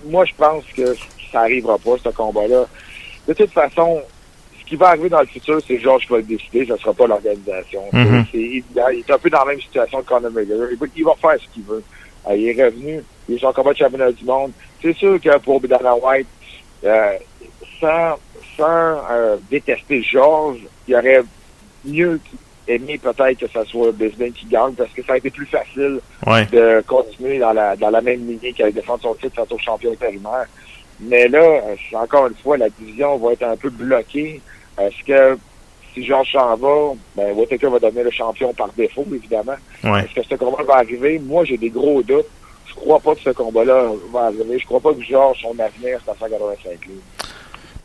[0.05, 0.95] moi, je pense que
[1.33, 2.67] ça arrivera pas ce combat-là.
[3.27, 4.03] De toute façon,
[4.61, 6.93] ce qui va arriver dans le futur, c'est Georges qui va le décider, ce sera
[6.93, 7.85] pas l'organisation.
[8.35, 8.89] Évident.
[8.93, 10.69] Il est un peu dans la même situation que Conor McGregor.
[10.71, 11.83] Il va, il va faire ce qu'il veut.
[12.29, 14.53] Euh, il est revenu, il est son combat de championnat du monde.
[14.83, 16.29] C'est sûr que pour Dana White,
[16.85, 17.13] euh,
[17.81, 18.19] sans,
[18.59, 19.01] sans
[19.51, 21.23] détester Georges, il aurait
[21.87, 22.21] mieux
[22.75, 26.01] aimé peut-être que ce soit Bisbing qui gagne parce que ça a été plus facile
[26.27, 26.45] Ouais.
[26.47, 29.93] de continuer dans la, dans la même lignée qu'avec défendre son titre face au champion
[29.93, 30.47] intérimaire.
[31.01, 31.61] Mais là,
[31.95, 34.41] encore une fois, la division va être un peu bloquée.
[34.79, 35.39] Est-ce que
[35.95, 39.55] si Georges s'en va, ben, Whittaker va devenir le champion par défaut, évidemment.
[39.83, 40.01] Ouais.
[40.05, 41.19] Est-ce que ce combat va arriver?
[41.19, 42.27] Moi, j'ai des gros doutes.
[42.67, 44.59] Je crois pas que ce combat-là va arriver.
[44.59, 47.01] Je crois pas que Georges, son avenir, c'est à 185 livres.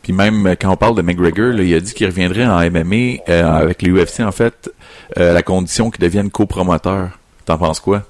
[0.06, 3.24] Puis même euh, quand on parle de McGregor, il a dit qu'il reviendrait en MMA
[3.28, 4.70] euh, avec l'UFC en fait,
[5.18, 7.18] euh, à la condition qu'il devienne copromoteur.
[7.44, 8.02] T'en penses quoi?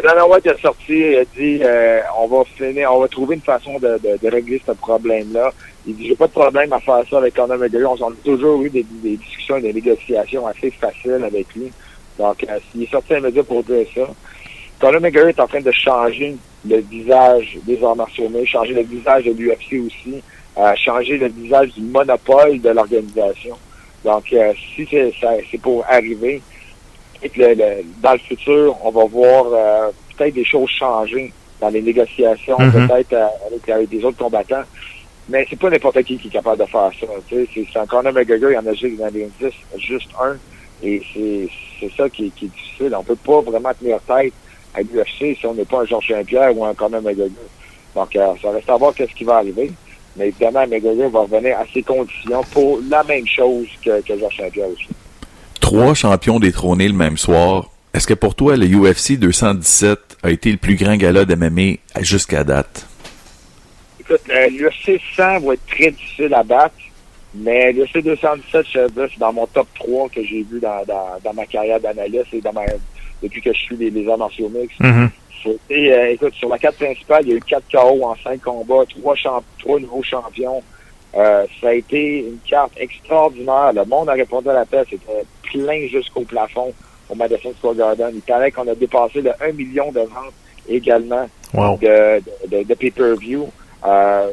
[0.00, 1.60] Dana White est sorti et a dit
[2.16, 3.98] on va finir, on va trouver une façon de,
[4.28, 5.50] régler ce problème-là.
[5.88, 7.98] Il dit j'ai pas de problème à faire ça avec Conor McGregor.
[8.00, 11.72] On a toujours eu des, discussions des négociations assez faciles avec lui.
[12.16, 14.02] Donc euh, s'il est sorti immédiat pour dire ça.
[14.82, 16.36] Conor McGregor est en train de changer
[16.68, 20.20] le visage des arts martiaux changer le visage de l'UFC aussi,
[20.58, 23.56] euh, changer le visage du monopole de l'organisation.
[24.04, 26.42] Donc euh, si c'est pour arriver,
[27.22, 31.32] et que le- le- dans le futur, on va voir euh, peut-être des choses changer
[31.60, 32.88] dans les négociations, Mhm.
[32.88, 33.14] peut-être
[33.46, 34.64] avec, avec des autres combattants.
[35.28, 37.06] Mais c'est pas n'importe qui qui est capable de faire ça.
[37.30, 40.36] C'est c'est un Conor McGregor, il y en a juste dans les 10, juste un.
[40.82, 42.92] Et c'est c'est ça qui, est- qui est difficile.
[42.98, 44.32] On peut pas vraiment tenir tête
[44.74, 47.44] à l'UFC si on n'est pas un Georges Saint-Pierre ou un Conor McGregor.
[47.94, 49.70] Donc, euh, ça reste à voir qu'est-ce qui va arriver.
[50.16, 54.36] Mais évidemment, McGregor va revenir à ses conditions pour la même chose que, que Georges
[54.36, 54.88] Saint-Pierre aussi.
[55.60, 57.70] Trois champions détrônés le même soir.
[57.94, 61.76] Est-ce que pour toi, le UFC 217 a été le plus grand gala de MMA
[62.00, 62.86] jusqu'à date?
[64.00, 66.74] Écoute, euh, l'UFC 100 va être très difficile à battre,
[67.34, 71.34] mais l'UFC 217, je c'est dans mon top 3 que j'ai vu dans, dans, dans
[71.34, 72.62] ma carrière d'analyste et dans ma,
[73.22, 74.50] depuis que je suis les, les arts martiaux.
[74.80, 75.10] Mhm.
[75.42, 78.40] C'était, euh, écoute, sur la carte principale, il y a eu 4 KO en 5
[78.42, 80.62] combats, 3, champ trois nouveaux champions.
[81.14, 83.72] Euh, ça a été une carte extraordinaire.
[83.74, 84.84] Le monde a répondu à l'appel.
[84.88, 86.72] C'était plein jusqu'au plafond
[87.10, 88.10] au Madison Square Garden.
[88.14, 90.34] Il paraît qu'on a dépassé le 1 million de ventes
[90.68, 91.76] également Wow.
[91.82, 93.46] de, de, de pay-per-view.
[93.86, 94.30] Euh,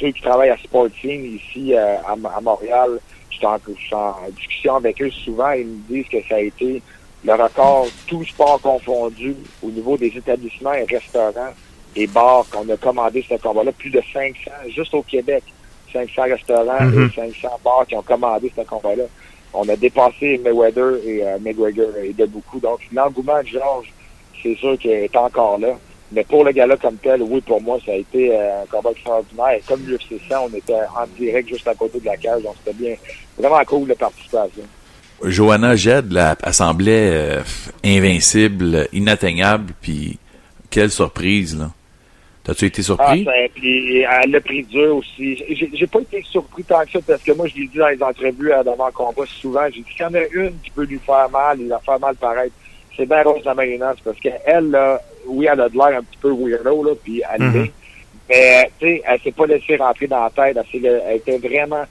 [0.00, 2.98] ceux qui travaillent à Sporting ici euh, à, à Montréal,
[3.30, 5.52] je suis en, je suis en discussion avec eux souvent.
[5.52, 6.82] Ils me disent que ça a été
[7.24, 11.52] le record, tout sport confondu, au niveau des établissements et restaurants
[11.96, 13.72] et bars qu'on a commandé ce combat-là.
[13.72, 15.42] Plus de 500, juste au Québec.
[15.92, 17.08] 500 restaurants Mhm.
[17.10, 19.04] et 500 bars qui ont commandé ce combat-là.
[19.52, 22.58] On a dépassé Mayweather et euh, McGregor et de beaucoup.
[22.58, 23.92] Donc, l'engouement de Georges,
[24.42, 25.78] c'est sûr qu'il est encore là.
[26.10, 28.90] Mais pour le gala comme tel, oui, pour moi, ça a été euh, un combat
[28.90, 29.52] extraordinaire.
[29.52, 32.42] Et comme l'UFC 100, on était en direct juste à côté de la cage.
[32.42, 32.96] Donc, c'était bien,
[33.38, 33.94] vraiment cool à
[34.30, 34.46] ça.
[35.22, 37.40] Johanna Jed, là, elle semblait euh,
[37.84, 40.18] invincible, inatteignable, puis
[40.70, 41.70] quelle surprise, là.
[42.42, 43.24] T'as-tu été Ah, surpris?
[43.24, 45.42] ça, puis elle l'a pris dur aussi.
[45.72, 48.02] J'ai pas été surpris tant que ça parce que moi, je l'ai dit dans les
[48.02, 49.64] entrevues devant le combat souvent.
[49.72, 51.98] J'ai dit qu'il y en a une qui peut lui faire mal, il va faire
[51.98, 52.50] mal pareil.
[52.94, 53.40] C'est bien Rose
[54.04, 57.42] parce qu'elle, là, oui, elle a de l'air un petit peu weirdo, là, puis elle
[57.42, 57.52] Mhm.
[57.62, 57.72] l'est.
[58.28, 60.58] Mais, tu sais, elle s'est pas laissée rentrer dans la tête.
[60.58, 61.84] Elle, s'est- elle était vraiment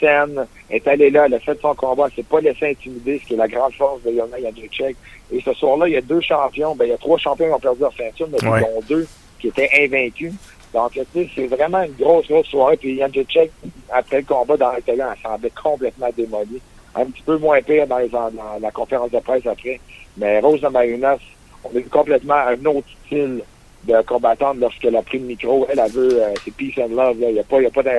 [0.00, 0.46] saine.
[0.70, 2.06] Est allée là, elle a fait son combat.
[2.08, 4.96] Elle s'est pas laissée intimider, ce qui est la grande force de Yona Jacek.
[5.32, 6.74] Et ce soir-là, il y a deux champions.
[6.74, 8.60] Ben, il y a trois champions qui ont perdu leur ceinture, mais Ouais.
[8.60, 9.06] dont deux
[9.38, 10.32] qui étaient invaincus.
[10.72, 12.76] Donc, tu sais, c'est vraiment une grosse, grosse soirée.
[12.76, 13.50] Puis Jacek,
[13.92, 16.60] après le combat dans le télé, elle semblait complètement démolie.
[16.94, 18.30] Un petit peu moins pire dans, les, dans
[18.60, 19.80] la conférence de presse après.
[20.16, 21.18] Mais Rose Namajunas,
[21.64, 23.42] on a vu complètement un autre style
[23.84, 25.66] de combattante lorsqu'elle a pris le micro.
[25.70, 27.18] Elle, elle veut, euh, c'est peace and love.
[27.20, 27.28] là.
[27.28, 27.90] Il n'y a, pas- y a, pas de-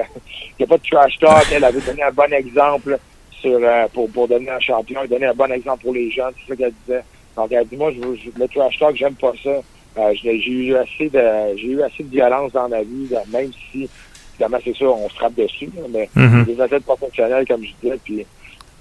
[0.59, 1.45] il y a pas de trash talk.
[1.51, 2.97] Elle, veut donner un bon exemple
[3.39, 6.33] sur, euh, pour, pour donner un champion, donner un bon exemple pour les jeunes.
[6.41, 7.01] C'est ça qu'elle disait.
[7.35, 9.49] Donc, elle dit, moi, je, le trash talk, j'aime pas ça.
[9.97, 11.21] Euh, j'ai eu assez de
[11.57, 13.89] j'ai eu assez de violence dans ma vie, là, même si
[14.35, 16.45] évidemment c'est sûr on se frappe dessus, mais Mhm.
[16.45, 18.25] des athlètes pas fonctionnels comme je disais, puis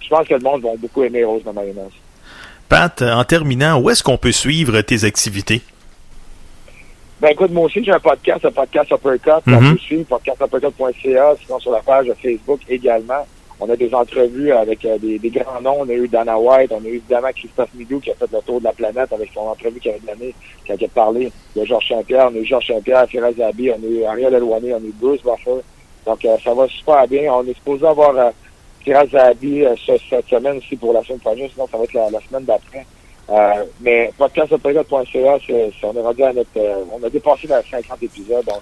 [0.00, 1.90] je pense que le monde va beaucoup aimer Rose de Marinas.
[2.68, 5.62] Pat, en terminant, où est-ce qu'on peut suivre tes activités?
[7.20, 11.58] Ben écoute, moi aussi j'ai un podcast, un podcast Uppercut, on peut suivre, podcastuppercut.ca, sinon
[11.58, 13.26] sur la page Facebook également.
[13.62, 15.80] On a des entrevues avec euh, des, des grands noms.
[15.80, 18.38] On a eu Dana White, on a eu évidemment Christophe Midou qui a fait le
[18.40, 21.88] tour de la planète avec son entrevue qu'il avait donnée, qui a parlé de Georges
[21.88, 22.28] Saint-Pierre.
[22.32, 24.94] On a eu Georges Saint-Pierre, Firaz Zabi, on a eu Ariel Elouané, on a eu
[24.98, 25.60] Bruce Buffer.
[26.06, 27.30] Donc euh, ça va super bien.
[27.34, 28.30] On est supposé avoir euh,
[28.82, 31.92] Firaz Zabi euh, ce- cette semaine aussi pour la semaine prochaine, sinon ça va être
[31.92, 32.86] la, la semaine d'après.
[33.30, 34.10] Euh, mais
[35.46, 38.60] c'est- on est rendu à notre, euh, on a dépassé les 50 épisodes, donc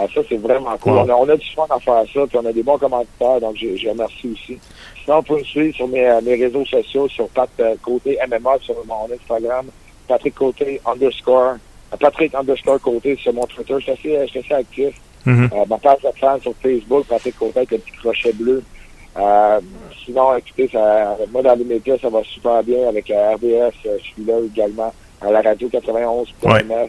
[0.00, 0.92] euh, ça c'est vraiment cool.
[0.94, 0.98] Wow.
[1.00, 3.40] On, a, on a du fun à faire ça, puis on a des bons commentateurs,
[3.40, 4.58] donc je, je remercie aussi.
[5.04, 8.18] Sinon, on peut me suivre sur mes, euh, mes réseaux sociaux, sur Pat euh, Côté
[8.28, 9.66] MMA, sur mon Instagram,
[10.08, 11.54] Patrick Côté underscore,
[11.92, 13.74] euh, Patrick underscore Côté sur mon Twitter.
[13.78, 14.94] Je suis assez, je suis assez actif.
[15.26, 15.50] Mhm.
[15.52, 18.62] Euh, ma page de fan sur Facebook, Patrick Côté avec le petit crochet bleu.
[19.18, 19.60] Euh,
[20.04, 23.72] sinon, écoutez, ça, moi dans les médias, ça va super bien avec euh, RDS.
[23.86, 26.88] euh, je suis là également à la radio 91.9.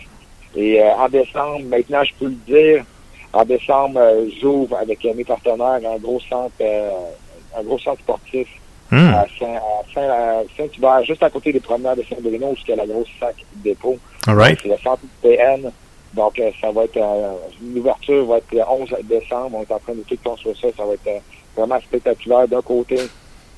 [0.55, 2.84] Et euh, en décembre, maintenant, je peux le dire,
[3.34, 6.91] en décembre, euh, j'ouvre avec euh, mes partenaires un gros centre, euh,
[7.57, 8.47] un gros centre sportif
[8.91, 9.13] Hmm.
[9.13, 13.07] à Saint- à Saint- Saint-Hubert, juste à côté des promenades de Saint-Bruno, jusqu'à la grosse
[13.19, 13.97] sac dépôt.
[14.25, 14.57] Right.
[14.63, 15.71] C'est le centre PN.
[16.15, 17.34] Donc, ça va être, euh,
[17.75, 19.57] l'ouverture va être le 11 décembre.
[19.59, 20.69] On est en train de tout construire ça.
[20.75, 21.19] Ça va être euh,
[21.56, 22.47] vraiment spectaculaire.
[22.47, 22.97] D'un côté,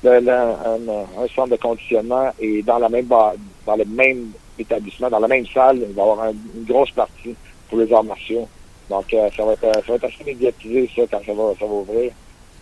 [0.02, 3.34] de, la- un, un centre de conditionnement et dans la même ba-
[3.66, 6.90] dans le même établissement, dans la même salle, il va y avoir un- une grosse
[6.90, 7.34] partie
[7.68, 8.48] pour les arts martiaux.
[8.90, 11.52] Donc, euh, ça va être, euh, ça va être assez médiatisé, ça, quand ça va,
[11.58, 12.10] ça va ouvrir.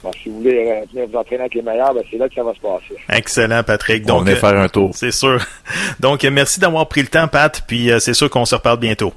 [0.03, 2.35] Donc, si vous voulez euh, venir vous entraîner avec les meilleurs, ben, c'est là que
[2.35, 2.95] ça va se passer.
[3.11, 4.05] Excellent, Patrick.
[4.05, 4.91] on Donc, euh, faire un tour.
[4.95, 5.41] c'est sûr.
[6.01, 8.79] Donc, euh, merci d'avoir pris le temps, Pat, puis euh, c'est sûr qu'on se reparle
[8.79, 9.13] bientôt.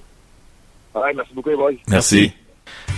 [0.96, 1.72] Ouais, merci beaucoup, les boys.
[1.88, 2.32] Merci.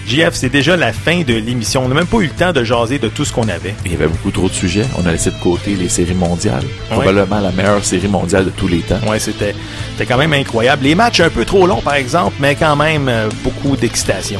[0.07, 1.83] JF, c'est déjà la fin de l'émission.
[1.83, 3.73] On n'a même pas eu le temps de jaser de tout ce qu'on avait.
[3.85, 4.85] Il y avait beaucoup trop de sujets.
[4.99, 6.63] On a laissé de côté les séries mondiales.
[6.91, 6.97] Ouais.
[6.97, 8.99] Probablement la meilleure série mondiale de tous les temps.
[9.07, 9.55] Ouais, c'était
[9.91, 10.83] c'était quand même incroyable.
[10.83, 14.39] Les matchs un peu trop longs, par exemple, mais quand même euh, beaucoup d'excitation.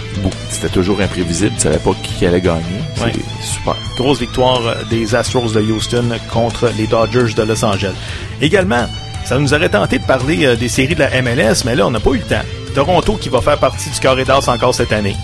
[0.52, 1.54] C'était toujours imprévisible.
[1.56, 2.62] Tu savais pas qui allait gagner.
[3.02, 3.12] Ouais.
[3.41, 3.76] C'est super.
[3.98, 7.96] Grosse victoire euh, des Astros de Houston contre les Dodgers de Los Angeles.
[8.39, 8.88] Également,
[9.26, 11.91] ça nous aurait tenté de parler euh, des séries de la MLS, mais là, on
[11.91, 12.43] n'a pas eu le temps.
[12.76, 15.16] Toronto qui va faire partie du carré d'as encore cette année.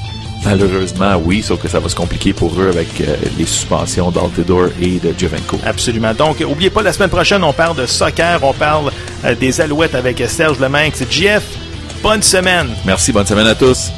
[0.44, 4.70] Malheureusement, oui, sauf que ça va se compliquer pour eux avec euh, les suspensions d'Altidor
[4.82, 5.60] et de Jovenko.
[5.66, 6.14] Absolument.
[6.14, 8.92] Donc, oubliez pas, la semaine prochaine, on parle de soccer, on parle
[9.24, 10.90] euh, des Alouettes avec Serge Lemain.
[10.94, 11.44] C'est JF.
[12.02, 12.70] Bonne semaine.
[12.86, 13.92] Merci, bonne semaine à tous.